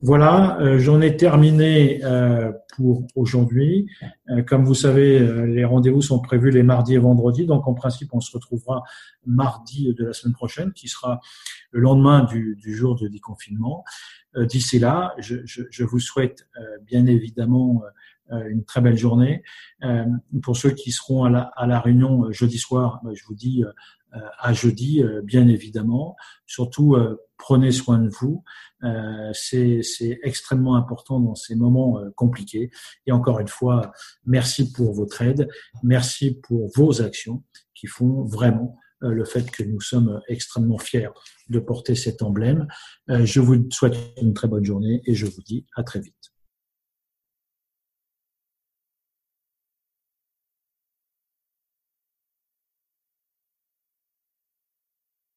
Voilà, 0.01 0.59
euh, 0.59 0.77
j'en 0.77 0.99
ai 0.99 1.15
terminé 1.15 2.03
euh, 2.03 2.51
pour 2.75 3.07
aujourd'hui. 3.15 3.87
Euh, 4.29 4.43
comme 4.43 4.65
vous 4.65 4.75
savez, 4.75 5.19
les 5.47 5.63
rendez-vous 5.63 6.01
sont 6.01 6.19
prévus 6.19 6.51
les 6.51 6.63
mardis 6.63 6.95
et 6.95 6.97
vendredis, 6.97 7.45
donc 7.45 7.65
en 7.67 7.73
principe, 7.73 8.13
on 8.13 8.19
se 8.19 8.31
retrouvera 8.31 8.83
mardi 9.25 9.93
de 9.93 10.05
la 10.05 10.13
semaine 10.13 10.33
prochaine, 10.33 10.73
qui 10.73 10.89
sera 10.89 11.21
le 11.71 11.79
lendemain 11.79 12.25
du, 12.25 12.57
jour 12.75 12.95
de 12.99 13.07
déconfinement. 13.07 13.85
D'ici 14.37 14.79
là, 14.79 15.15
je, 15.17 15.83
vous 15.83 15.99
souhaite 15.99 16.47
bien 16.85 17.05
évidemment 17.05 17.81
une 18.31 18.65
très 18.65 18.81
belle 18.81 18.97
journée. 18.97 19.43
pour 20.43 20.57
ceux 20.57 20.71
qui 20.71 20.91
seront 20.91 21.23
à 21.23 21.29
la, 21.29 21.41
à 21.55 21.67
la 21.67 21.79
réunion 21.79 22.31
jeudi 22.31 22.57
soir, 22.57 23.01
je 23.13 23.23
vous 23.25 23.35
dis 23.35 23.63
à 24.39 24.53
jeudi, 24.53 25.03
bien 25.23 25.47
évidemment. 25.47 26.15
Surtout, 26.45 26.95
prenez 27.37 27.71
soin 27.71 27.99
de 27.99 28.09
vous. 28.09 28.43
Euh, 28.83 29.31
c'est 29.33 30.19
extrêmement 30.23 30.75
important 30.75 31.19
dans 31.19 31.35
ces 31.35 31.55
moments 31.55 31.99
euh, 31.99 32.09
compliqués. 32.15 32.71
Et 33.05 33.11
encore 33.11 33.39
une 33.39 33.47
fois, 33.47 33.91
merci 34.25 34.71
pour 34.71 34.93
votre 34.93 35.21
aide, 35.21 35.47
merci 35.83 36.39
pour 36.43 36.69
vos 36.75 37.01
actions 37.01 37.43
qui 37.73 37.87
font 37.87 38.23
vraiment 38.23 38.77
euh, 39.03 39.09
le 39.09 39.25
fait 39.25 39.49
que 39.49 39.63
nous 39.63 39.81
sommes 39.81 40.21
extrêmement 40.27 40.77
fiers 40.77 41.09
de 41.49 41.59
porter 41.59 41.95
cet 41.95 42.21
emblème. 42.21 42.67
Je 43.07 43.39
vous 43.39 43.67
souhaite 43.71 43.95
une 44.21 44.33
très 44.33 44.47
bonne 44.47 44.65
journée 44.65 45.01
et 45.05 45.13
je 45.13 45.25
vous 45.25 45.41
dis 45.41 45.65
à 45.75 45.83
très 45.83 45.99
vite. 45.99 46.34